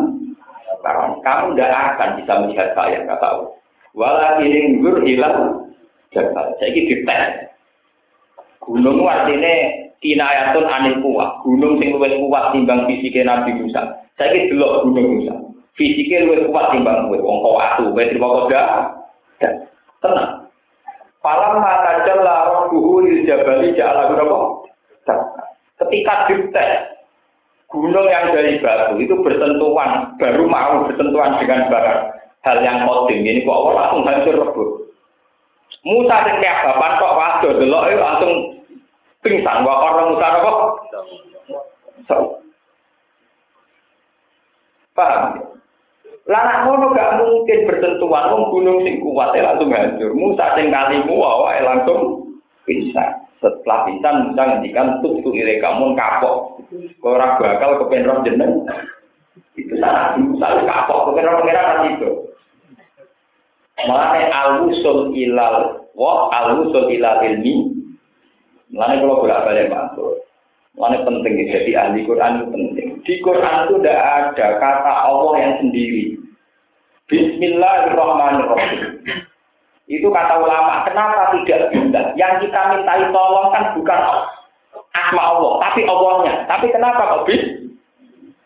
[0.86, 1.18] taroni.
[1.26, 3.50] Kamu tidak akan bisa melihat saya, kata Allah.
[3.98, 5.66] Walakin inggur jabal.
[6.14, 7.52] Saya ini dites.
[8.62, 11.30] Gunung artinya kinayatun anil kuat.
[11.42, 13.82] Gunung sing luwih kuat timbang fisike Nabi Musa.
[14.18, 15.34] Saiki delok gunung Musa.
[15.74, 18.62] Fisike luwih kuat timbang kowe wong kok atu, kowe trimo koda.
[19.98, 20.30] Tenang.
[21.18, 24.38] Falam mata jalla rabbuhu lil jabali ja'ala berapa?
[25.78, 26.70] Ketika dites
[27.70, 32.00] gunung yang dari batu itu bersentuhan, baru mau bersentuhan dengan barang
[32.46, 34.70] hal yang kodim ini kok Allah langsung hancur rebut.
[35.86, 38.32] Musa sing kayak bapak kok waduh delok langsung
[39.28, 40.52] pingsan wa orang Musa apa?
[44.96, 45.24] Paham?
[46.28, 50.12] Lanak ngono gak mungkin bersentuhan wong gunung sing kuat ya langsung hancur.
[50.12, 52.00] Musa sing kalimu wae langsung
[52.68, 53.24] bisa.
[53.40, 56.60] Setelah bisa Musa ngendikan tuh ire kamu kapok.
[57.00, 58.66] Ora bakal kepen jeneng.
[59.56, 62.10] Itu sana Musa kapok kepen roh pengira itu.
[63.78, 67.77] Mulane al-usul ilal wa al-usul ilal ilmi
[68.68, 70.12] Mulanya kalau bolak balik masuk,
[70.76, 72.88] mulanya penting jadi ahli Quran itu penting.
[73.00, 76.20] Di Quran itu tidak ada kata Allah yang sendiri.
[77.08, 79.00] Bismillahirrahmanirrahim.
[79.88, 82.12] Itu kata ulama, kenapa tidak bisa?
[82.20, 84.00] Yang kita mintai tolong kan bukan
[84.92, 86.44] asma Allah, tapi Allahnya.
[86.44, 87.48] Tapi kenapa kok bisa?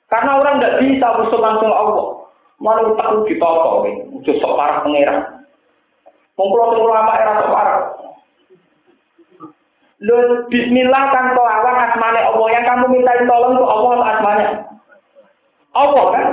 [0.07, 2.23] Karena orang tidak bisa usul langsung Allah.
[2.63, 5.19] Malah tak ditoto, udah sok parah pengeran.
[6.39, 7.43] Ulama era
[10.03, 10.19] Lu
[10.51, 14.49] bismillah kan kelawan asmane Allah yang kamu minta tolong itu Allah asmanya.
[15.79, 16.27] Allah kan?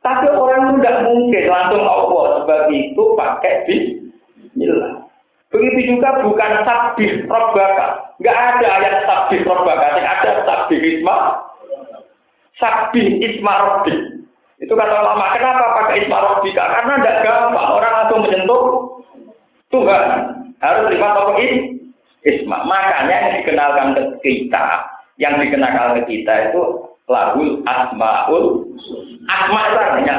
[0.00, 5.00] Tapi orang itu tidak mungkin langsung Allah sebab itu pakai bismillah.
[5.48, 8.14] Begitu juga bukan sabih robbaka.
[8.20, 11.16] Enggak ada ayat sabih robbaka, ada sabih isma.
[12.60, 13.96] Sabih isma robbi.
[14.60, 16.68] Itu kata ulama, kenapa pakai isma robbika?
[16.68, 18.62] Karena tidak gampang orang langsung menyentuh
[19.72, 20.04] Tuhan.
[20.60, 21.40] Harus terima apa
[22.26, 22.64] isma.
[22.68, 24.64] Makanya yang dikenalkan ke kita,
[25.16, 26.62] yang dikenalkan ke kita itu
[27.10, 28.44] lahul asmaul
[29.26, 30.16] asma itu artinya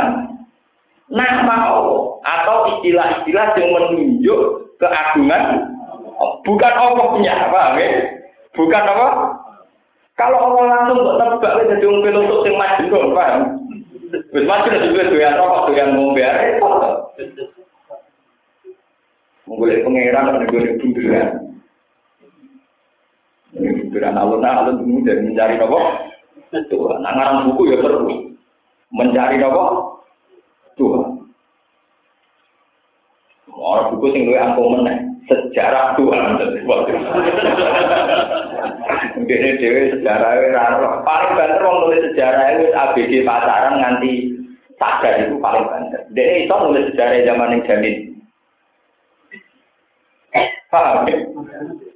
[1.12, 4.42] nama Allah atau istilah-istilah yang menunjuk
[4.80, 5.72] keagungan
[6.44, 7.90] bukan Allahnya, paham ya?
[8.52, 9.08] Bukan apa?
[10.20, 13.42] Kalau Allah langsung kok tebak jadi wong untuk sing majnun, paham?
[14.36, 16.60] Wis majnun juga doyan rokok, doyan ngombe arek.
[19.50, 21.51] Menggolek pangeran nek golek bunderan.
[23.52, 25.80] Bunderan alun-alun ini dari mencari apa?
[26.52, 27.00] Tuhan.
[27.04, 28.32] Nah, ngarang buku ya perlu.
[28.92, 29.64] Mencari apa?
[30.80, 31.04] Tuhan.
[33.52, 34.98] Orang buku sing luwih angkung meneh
[35.28, 36.40] sejarah Tuhan.
[39.22, 41.04] Ini dewe sejarah raro.
[41.04, 44.12] Paling banter wong nulis sejarah itu ABG pacaran nganti
[44.80, 46.02] sadar itu paling banter.
[46.16, 47.96] Dia itu nulis sejarah zaman yang jamin.
[50.72, 51.20] Paham ya?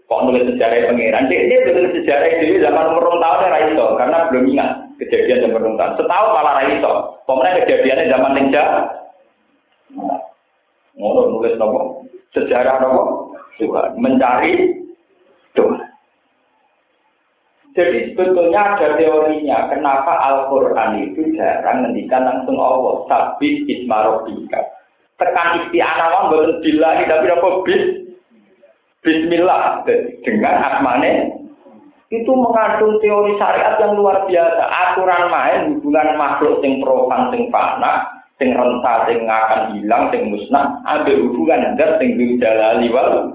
[0.05, 1.25] Kok nulis sejarah pangeran?
[1.33, 4.69] Dia, dia nulis sejarah itu zaman umur tahun ya itu karena belum ingat
[5.01, 5.97] kejadian zaman umur tahun.
[5.97, 6.93] Setahu malah itu.
[7.25, 8.69] Pemenang kejadiannya zaman yang
[10.95, 14.53] Ngono nulis nopo sejarah nopo Tuhan mencari
[15.57, 15.89] Tuhan.
[17.75, 23.03] Jadi sebetulnya ada teorinya kenapa Al-Quran itu jarang ngendikan langsung Allah.
[23.11, 24.63] Sabit ismarobika.
[25.19, 28.04] Tekan isti'anah wong boten tapi apa bis
[29.05, 29.85] Bismillah
[30.25, 31.29] dengan asmane
[32.09, 34.63] itu mengandung teori syariat yang luar biasa.
[34.65, 38.01] Aturan main hubungan makhluk sing profan sing fana
[38.41, 43.29] sing renta sing akan hilang sing musnah ada hubungan zat sing jalali wal.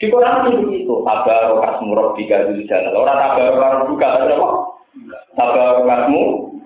[0.00, 3.04] Di Quran itu begitu tabar kasmu rabbika jalal.
[3.04, 4.48] Orang tabar rabbuka apa?
[5.36, 6.22] Tabar kasmu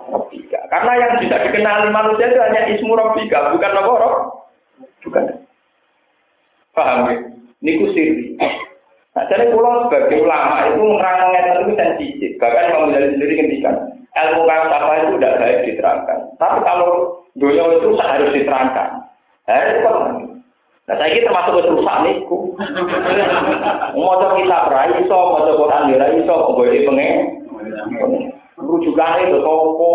[0.06, 3.94] rabbika karena yang bisa dikenali manusia itu hanya ismu rabbika bukan apa
[5.02, 5.24] bukan
[6.76, 7.14] paham ya
[7.64, 8.36] niku sirri
[9.16, 12.30] Nah, jadi pulau sebagai ulama itu menerangkan itu sensitif.
[12.36, 16.18] Bahkan Imam Ghazali sendiri ngendikan, ilmu falsafah itu tidak baik diterangkan.
[16.36, 16.90] Tapi kalau
[17.32, 18.88] dunia itu harus diterangkan.
[19.48, 19.88] Eh, itu
[20.86, 22.54] Nah, saya ini termasuk rusak niku.
[23.98, 25.90] Mau kita berai iso, mau Quran
[26.22, 27.42] iso, kok boleh pengen.
[28.54, 29.92] Rujukan itu toko.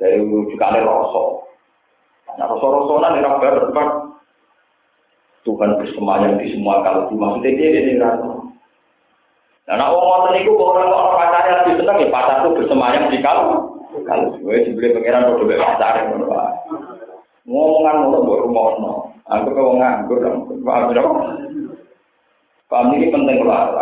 [0.00, 1.28] Dari rujukan rosok.
[2.40, 3.54] Nah, rosok-rosokan ini rabar
[5.44, 8.32] Tuhan bersemayam di semua kalau maksudnya dia ini rasa.
[9.64, 14.36] Nah, nak wong kok ora kok pacare lebih seneng ya pacarku bersemayam di kalau kalau
[14.36, 16.52] gue dibeli pangeran kok dhewe pacare ngono wae.
[17.48, 18.92] Ngomongan ngono mbok rumono.
[19.24, 20.20] Aku kok nganggur
[20.64, 21.04] paham ya?
[22.68, 23.72] Paham ini penting keluar.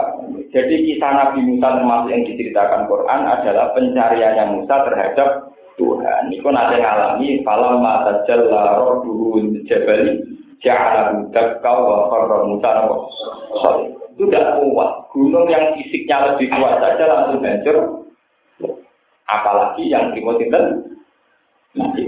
[0.54, 5.28] Jadi kisah Nabi Musa termasuk yang diceritakan Quran adalah pencariannya Musa terhadap
[5.80, 6.30] Tuhan.
[6.30, 12.70] Itu nanti ngalami falam mata jalla rabbuhu jabali ja'ala dakka wa qarra Musa
[14.12, 14.90] itu tidak kuat.
[15.12, 17.76] Gunung yang fisiknya lebih kuat saja langsung hancur.
[19.26, 20.22] Apalagi yang itu
[21.72, 22.06] masih.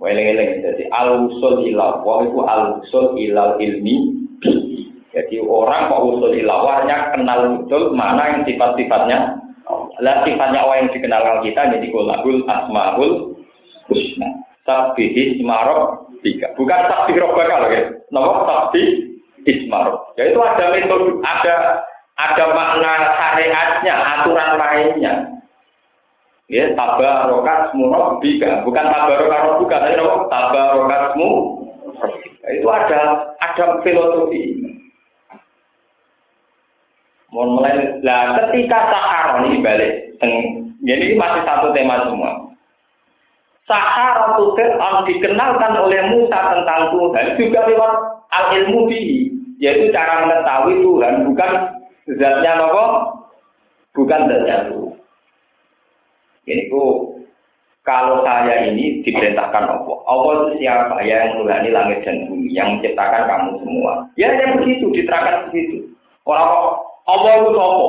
[0.00, 0.64] Weleng-weleng.
[0.64, 2.02] Jadi al-usul ilah.
[2.02, 4.20] Wah itu al-usul ilal ilmi.
[5.10, 9.38] Jadi orang kok usul ilawarnya kenal betul mana yang sifat-sifatnya.
[10.02, 13.12] Lah sifatnya orang yang dikenal kita jadi kulahul asmaul
[13.86, 14.28] husna.
[14.66, 16.52] Sabbihi ismarok tiga.
[16.56, 17.82] Bukan sabbi robbaka loh ya.
[18.12, 19.10] Nomor sabbi
[19.48, 19.96] ismar.
[20.20, 21.54] Ya itu ada metode, ada
[22.20, 25.14] ada makna syariatnya, aturan mainnya.
[26.50, 30.14] Ya, tabarokasmu rabbika, bukan tabarokasmu bukan, tapi apa?
[30.26, 31.28] Tabarokasmu.
[32.42, 33.00] Ya, itu ada
[33.38, 34.58] ada filosofi.
[37.30, 40.18] Mohon mulai, lah ketika sahar ini balik,
[40.82, 42.49] jadi masih satu tema semua.
[43.70, 44.50] Sahar itu
[45.06, 47.92] dikenalkan oleh Musa tentang Tuhan juga lewat
[48.34, 49.30] al ilmu bihi
[49.62, 51.52] yaitu cara mengetahui Tuhan bukan
[52.18, 52.84] zatnya apa?
[53.94, 54.98] Bukan zatnya Tuhan.
[56.50, 57.14] Ini ku
[57.86, 59.98] kalau saya ini diperintahkan Allah.
[60.04, 61.00] Allah itu siapa?
[61.06, 63.92] Ya yang menghuni langit dan bumi, yang menciptakan kamu semua.
[64.20, 65.88] Ya yang begitu, diterangkan begitu.
[66.28, 66.76] Orang
[67.08, 67.88] Allah itu apa?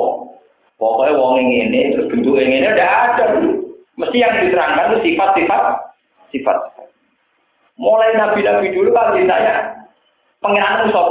[0.80, 3.12] Pokoknya wong ini, terus bentuk ini ada.
[4.00, 5.62] Mesti yang diterangkan itu sifat-sifat,
[6.32, 6.56] sifat.
[7.76, 9.84] Mulai nabi-nabi dulu kan ditanya,
[10.40, 11.04] pengiran itu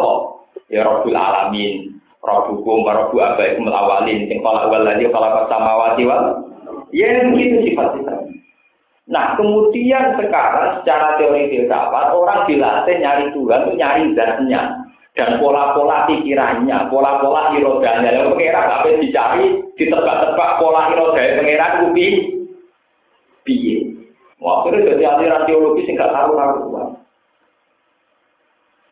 [0.73, 6.21] ya Rabbul Alamin, Rabbukum Rabbu abaikum awalin, yang kala awal lagi kala samawati wal.
[6.89, 8.17] Ya begitu sifat-sifat.
[9.11, 14.61] Nah, kemudian sekarang secara teori filsafat orang dilatih nyari Tuhan itu nyari zatnya.
[15.11, 18.15] dan pola-pola pikirannya, pola-pola irodanya.
[18.15, 19.45] Yang pengira sampai dicari,
[19.75, 22.07] ditebak-tebak pola irodanya pengira kubi,
[23.47, 23.91] piye.
[24.41, 26.33] Waktu itu jadi aliran teologis yang gak tahu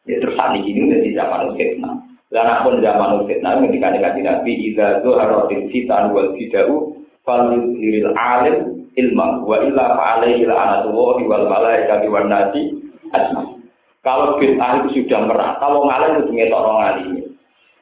[0.10, 1.96] Ya terus saat ini udah di zaman fitnah.
[2.30, 6.94] Dan pun zaman fitnah ketika dikasih nabi ida zuharatil fitan wal fidau
[7.26, 12.74] falil alim ilma wa illa fa'alaihi la'anatullahi wal malaikati wan nasi
[13.14, 13.60] ajma'in.
[14.00, 17.19] Kalau bid'ah itu sudah merah, kalau ngalim itu ngetok orang ngalim.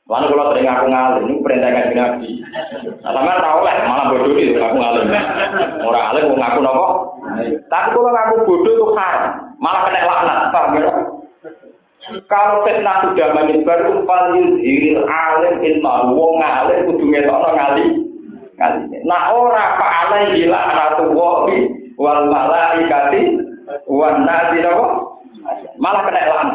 [0.07, 2.29] Lalu kalau sering aku ngalim, ini perintah kan Nabi.
[3.03, 5.11] Sama tahu lah, malah bodoh itu aku ngalim.
[5.83, 6.87] Orang ngalim mau ngaku nopo.
[7.67, 10.39] Tapi kalau ngaku bodoh itu haram, malah kena laknat.
[10.55, 10.91] Paham ya?
[12.31, 17.89] Kalau fitnah sudah menyebar, paling ziril alim ilmu wong ngalim kudu ngetok orang ngalim.
[19.03, 21.57] Nah orang pak alaihi la'natullahi
[21.99, 23.43] wal malaikati
[23.91, 25.19] wan nasi nopo
[25.77, 26.51] malah kena elang.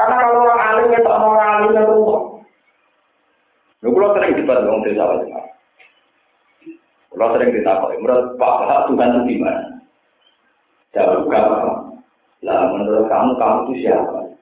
[0.00, 1.96] Karena kalau orang alim itu orang alim itu
[3.80, 5.44] Lu kalau sering debat dengan desa wajah.
[7.12, 9.64] Kalau sering ditakoi, menurut Pak Tuhan itu gimana?
[10.96, 11.72] Jawab kamu.
[12.44, 14.36] Lah menurut kamu, kamu itu siapa?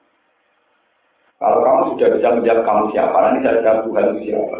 [1.39, 4.57] Kalau kamu sudah bisa menjawab kamu siapa, nanti saya jawab Tuhan itu siapa?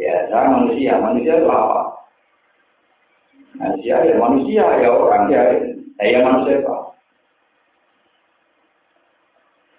[0.00, 0.92] Ya, saya manusia.
[1.00, 1.80] Manusia itu apa?
[3.60, 5.42] Manusia ya manusia, ya orang ya
[5.94, 6.76] Nah, ya manusia apa?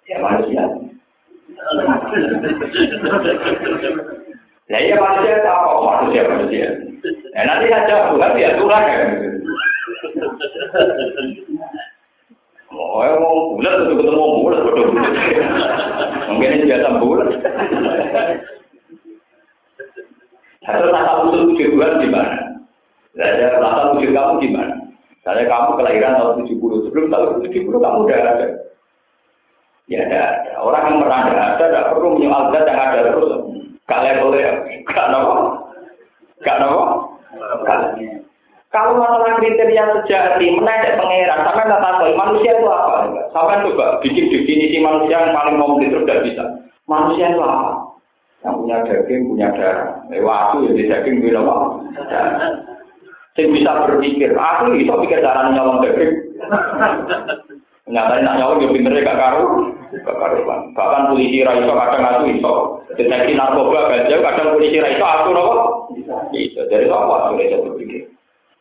[0.08, 0.64] Ya manusia.
[4.66, 5.70] Nah, iya manusia apa?
[5.78, 6.68] Manusia manusia.
[7.38, 8.98] Nah, nanti saja Tuhan ya Tuhan ya.
[12.76, 15.12] Oh, ya mau bulat itu ketemu bulat, bodoh bulat.
[16.34, 17.28] Mungkin ini biasa bulat.
[20.66, 22.58] Satu rasa usul wujud di mana?
[23.14, 24.74] Rasa wujud kamu di mana?
[25.14, 28.46] Misalnya kamu kelahiran tahun 70, sebelum tahun 70 kamu udah ada.
[29.86, 30.22] Ya ada.
[30.58, 33.30] Orang yang pernah ada, tidak perlu menyoal zat yang ada terus.
[33.86, 34.50] Gak level ya,
[34.82, 35.34] gak nopo.
[36.42, 36.82] Gak nopo.
[38.74, 43.08] Kalau masalah kriteria sejati, menaik pangeran, sampai nggak tahu manusia itu apa?
[43.32, 46.44] Sampai coba bikin definisi manusia yang paling komplit itu tidak bisa.
[46.84, 47.96] Manusia itu apa?
[48.44, 49.90] Yang punya daging, punya darah.
[50.12, 51.54] Eh, waktu ya di daging, punya apa?
[53.38, 56.12] Sing bisa berpikir, aku bisa pikir cara nyolong daging.
[57.86, 59.46] Nyatanya nak nyolong ya pinternya gak karu,
[59.94, 60.60] gak karuan.
[60.74, 62.52] Bahkan polisi raiso kadang aku iso.
[62.98, 65.54] Deteksi narkoba gajah kadang polisi raiso aku nopo.
[65.94, 66.18] Bisa.
[66.66, 68.10] Jadi apa aku bisa berpikir?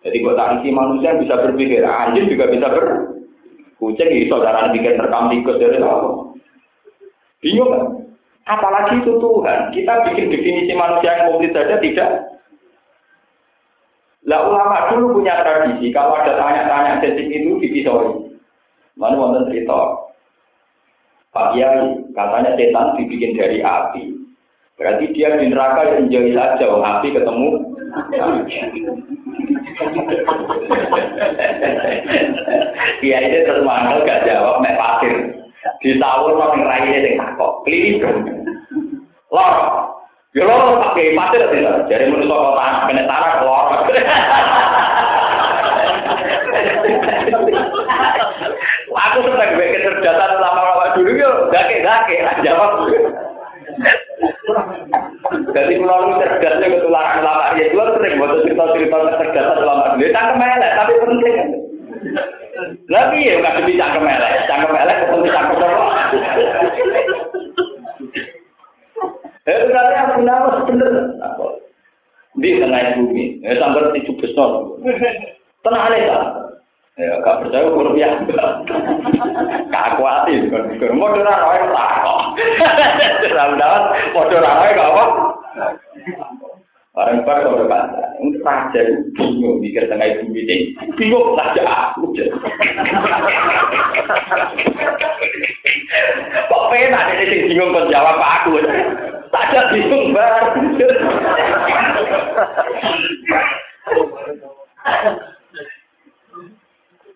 [0.06, 2.86] Jadi buat isi manusia bisa berpikir, anjing juga bisa ber.
[3.82, 6.10] Kucing iso cara bikin rekam tikus dari apa?
[7.42, 7.84] Bingung kan?
[8.46, 9.74] Apalagi itu Tuhan.
[9.74, 12.36] Kita bikin definisi manusia yang komplit saja tidak
[14.26, 18.26] lah ulama dulu punya tradisi, kalau ada tanya-tanya sensitif itu dipisoi.
[18.96, 20.08] Mana wonten cerita.
[21.36, 24.16] Pak Kiai, katanya setan dibikin dari api.
[24.80, 27.50] Berarti dia di neraka yang jauh saja, oh, api ketemu.
[33.04, 33.68] Kiai ini terus
[34.08, 35.14] gak jawab, mek pasir.
[35.84, 38.00] Di tahun orang raya yang takut, klinis.
[39.28, 39.56] Lor,
[40.36, 43.88] Ya lo pakai pasir tidak, jadi menurut kota kena tanah keluar.
[48.96, 52.72] Aku senang gue kecerdasan lama-lama dulu yo, gake gake lah jawab.
[55.52, 60.08] Jadi lu cerdasnya ketularan lama ya dua sering buat cerita-cerita kecerdasan lama dulu.
[60.16, 61.38] Cangkem elek tapi penting.
[62.88, 65.88] Lagi ya nggak bisa cangkem elek, cangkem elek ketemu cangkem apa?
[69.46, 70.94] Eh, berarti aku nama bener.
[72.36, 74.52] Di tengah bumi, eh sampai tujuh besar.
[75.64, 76.18] Tenang aja,
[76.96, 78.08] Ya, gak percaya kurang ya.
[79.68, 80.64] Gak kuatin, kan.
[80.96, 82.22] Mau dorang roy tak kok.
[83.36, 83.84] Dalam-dalam,
[84.16, 85.04] mau dorang roy gak apa.
[86.96, 87.68] Orang bar kalau
[88.24, 88.80] untuk raja
[89.20, 90.72] bingung mikir tengah bumi ini.
[90.96, 92.16] Bingung raja aku.
[96.48, 98.64] Kok pena ada sing bingung kok jawab aku.
[99.36, 100.56] Tak bingung bar.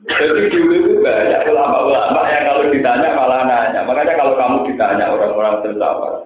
[0.08, 3.84] Jadi dulu itu banyak ulama-ulama yang kalau ditanya malah nanya.
[3.84, 6.24] Makanya kalau kamu ditanya orang-orang tertawa,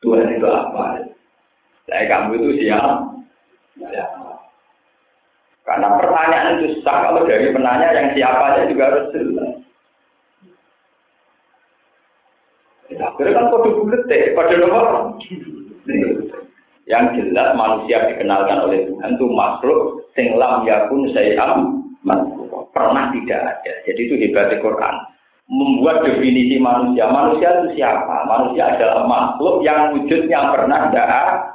[0.00, 1.04] Tuhan itu apa?
[1.84, 3.12] Saya kamu itu siapa?
[3.92, 4.08] Ya.
[5.68, 9.52] Karena pertanyaan itu sah kalau dari penanya yang siapanya juga harus jelas.
[12.88, 15.16] Ya, akhirnya kan kode bulat deh, kode nomor.
[16.88, 19.80] Yang jelas manusia dikenalkan oleh Tuhan itu makhluk
[20.16, 21.84] sing lam yakun sayyam
[22.72, 23.72] pernah tidak ada.
[23.86, 24.96] Jadi itu hebatnya Quran.
[25.52, 27.04] membuat definisi manusia.
[27.12, 28.24] Manusia itu siapa?
[28.24, 31.52] Manusia adalah makhluk yang wujudnya pernah tidak ada.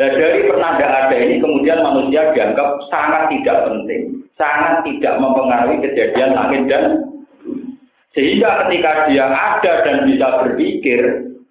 [0.00, 5.84] Nah, dari pernah tidak ada ini kemudian manusia dianggap sangat tidak penting, sangat tidak mempengaruhi
[5.84, 6.84] kejadian langit dan
[8.16, 11.00] sehingga ketika dia ada dan bisa berpikir,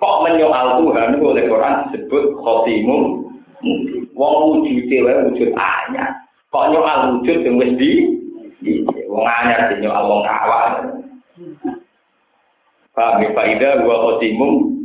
[0.01, 3.29] kok menyoal Tuhan oleh Quran disebut khotimum
[4.19, 4.91] Wong wujud
[5.31, 6.11] wujud anyar.
[6.51, 7.75] Kok nyoal wujud sing wis
[9.07, 10.71] wong anyar sing nyoal wong awal.
[12.93, 14.75] Paham ya faida wa khotimum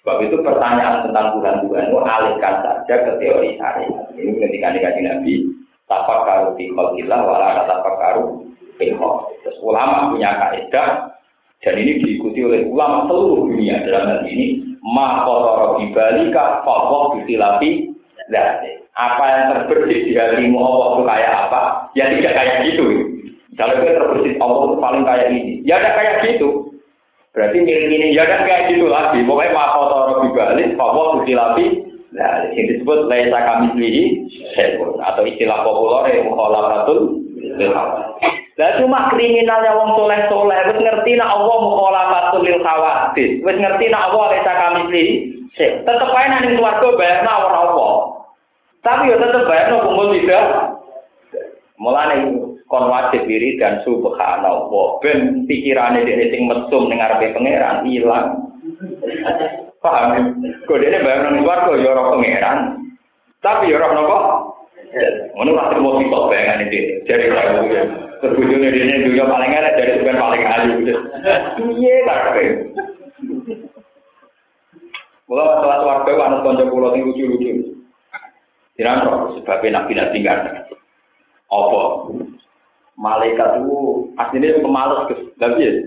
[0.00, 4.08] Sebab itu pertanyaan tentang Tuhan Tuhan itu alihkan saja ke teori syariat.
[4.16, 5.32] Ini ketika dikaji Nabi,
[5.84, 8.48] tapak karu fi khalqillah wala tapak karu
[8.80, 8.96] fi
[9.44, 11.20] Terus ulama punya kaidah
[11.60, 16.76] dan ini diikuti oleh ulama seluruh dunia dalam hal ini ma qadara bibalika fa
[17.12, 17.92] bisilafi
[18.32, 18.79] dzati.
[19.00, 21.60] Apa yang terbersih di hatimu Allah itu kayak apa?
[21.96, 22.86] Ya tidak kayak gitu.
[23.56, 25.64] Kalau itu terbersih Allah itu paling kayak ini.
[25.64, 26.68] Ya ada kayak gitu.
[27.32, 29.24] Berarti milik ini ya ada kayak gitu lagi.
[29.24, 31.66] Pokoknya ma qadara bibalik fa bisilafi
[32.10, 34.26] Nah, yang disebut laisa kami sendiri
[34.98, 36.34] atau istilah populer yang
[38.60, 43.88] Lah cuma kriminalnya wong soleh soleh, wis ngerti nak Allah mukhalafatul lil khawatir, wis ngerti
[43.88, 45.08] nak Allah resa kami sih,
[45.56, 47.88] tetep ae nang swarga bayarna ora apa.
[48.80, 50.44] Tapi yo tetep bayarno kumpul tidak.
[51.80, 52.16] Mulane
[52.68, 58.28] kon wajib diri dan subhanallah ben pikirane dhewe sing mesum ning ngarepe pangeran ilang.
[59.80, 60.36] Paham?
[60.68, 62.58] Kok dene bayar nang swarga yo ora pangeran.
[63.40, 64.18] Tapi yo ora napa?
[65.36, 66.80] Ngono lah terus kok bayangan iki.
[67.08, 67.26] Jadi
[68.20, 70.76] Terbujurnya di sini dunia paling enak dari sebenarnya paling ayu.
[71.72, 72.44] Iya, karepe.
[75.24, 77.69] Mula masalah warga kan konco pulau yang lucu-lucu.
[78.80, 80.72] Tidak roh sebabnya nabi nabi nggak
[81.52, 82.08] Apa?
[82.96, 85.84] Malaikat itu aslinya pemalas ke ya.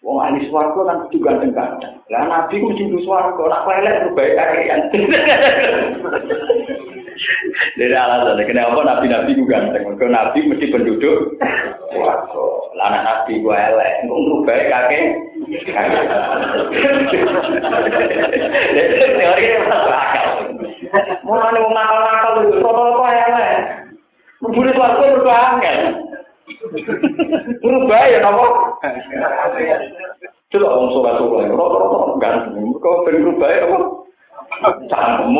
[0.00, 2.00] Wong ahli swarga kan kudu ganteng-ganteng.
[2.08, 4.80] Lah nabi ku mesti swarga, nak elek baik kakean.
[7.76, 9.84] Jadi alasan, kenapa nabi-nabi juga ganteng?
[9.92, 11.36] Mereka nabi mesti penduduk.
[11.92, 12.24] Wah,
[12.72, 15.12] lah anak nabi gue elek, untuk baik kakek.
[19.12, 20.51] Teori ini masuk akal.
[21.24, 23.48] Mulane wong ngapa-ngapa lho, sopo kok ele.
[24.44, 25.78] Mbune swarga berubah angel.
[27.64, 28.44] Berubah ya napa?
[30.52, 32.54] Cela wong sopo to kok rata-rata ganteng.
[32.60, 33.78] Mergo ben berubah apa?
[34.92, 35.32] Cangkem.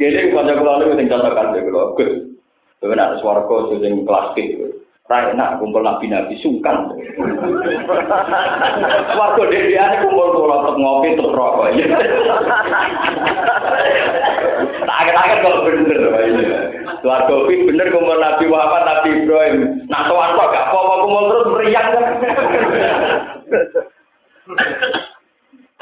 [0.00, 2.08] Jadi kalau kalau lu tinggal tak kalau gue,
[2.80, 3.84] gue nak suarco sih
[5.10, 6.86] Ra enak kumpul nabi-nabi sungkan.
[9.10, 11.66] Swarga dhewean kumpul kula tetep ngopi tetep rokok.
[14.86, 15.98] Tak aget-aget kalau bener.
[17.02, 19.82] Swarga kuwi bener kumpul Nabi Muhammad, Nabi Ibrahim.
[19.90, 21.88] Nak sowan kok gak apa-apa kumpul terus meriang.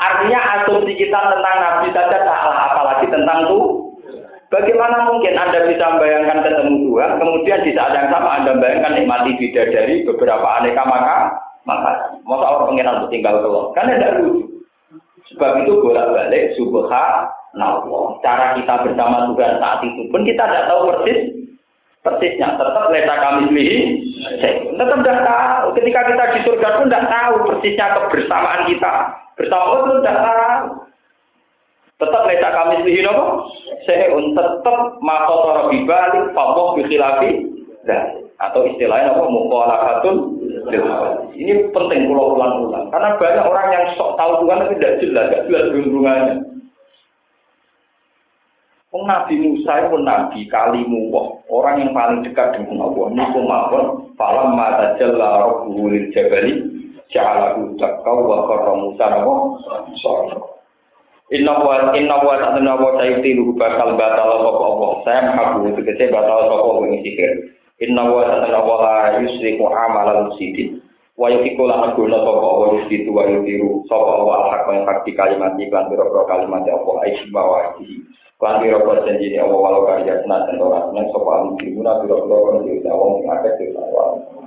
[0.00, 3.87] Artinya asumsi kita tentang Nabi saja salah, apalagi tentang tuh.
[4.48, 9.36] Bagaimana mungkin Anda bisa membayangkan ketemu Tuhan, kemudian di saat yang sama Anda membayangkan nikmati
[9.52, 11.16] dari beberapa aneka maka
[11.68, 14.64] maka masa orang pengiran tinggal keluar kan tidak lucu.
[15.28, 18.06] Sebab itu bolak balik subhanallah.
[18.24, 21.18] Cara kita bersama Tuhan saat itu pun kita tidak tahu persis
[22.00, 22.56] persisnya.
[22.56, 23.78] Tetap leta kami lihi,
[24.80, 25.66] tetap tidak tahu.
[25.76, 28.92] Ketika kita di surga pun tidak tahu persisnya kebersamaan kita
[29.38, 30.64] Bersama Allah itu tidak tahu.
[31.98, 33.50] Tetap letak kami sendiri nopo.
[33.82, 37.50] Saya tetap makotor bibalik fakoh bikhilafi
[38.38, 40.16] atau istilahnya apa mukhalafatun
[41.34, 42.86] ini penting pulau ulang-ulang.
[42.94, 46.36] Karena banyak orang yang sok tahu Tuhan tapi tidak jelas tidak jelas hubungannya
[48.88, 51.12] Oh, Nabi Musa itu nabi kalimu
[51.52, 53.12] orang yang paling dekat dengan Allah.
[53.12, 53.84] Niku mawon
[54.16, 56.64] falam mata jalla rabbuhu jabali
[57.12, 60.57] ja'alahu takau wa qarra Musa napa
[61.28, 63.20] Inna wa inna wa ta'ala wa ta'ala
[63.60, 67.52] bakal batal sapa apa saya mahabu tegese batal sapa wong sihir.
[67.84, 70.80] Inna wa ta'ala wa la yusriku amalan sidin
[71.18, 75.12] wa yukiku lan guna sapa apa yusitu wa yukiru sapa apa hak yang hak di
[75.18, 78.06] kalimat iklan biro kalimat apa aisi bawa iki
[78.38, 82.94] lan biro janji Allah walau karya senajan ora seneng sapa al muslimuna biro-biro kan diusaha
[82.94, 84.38] wong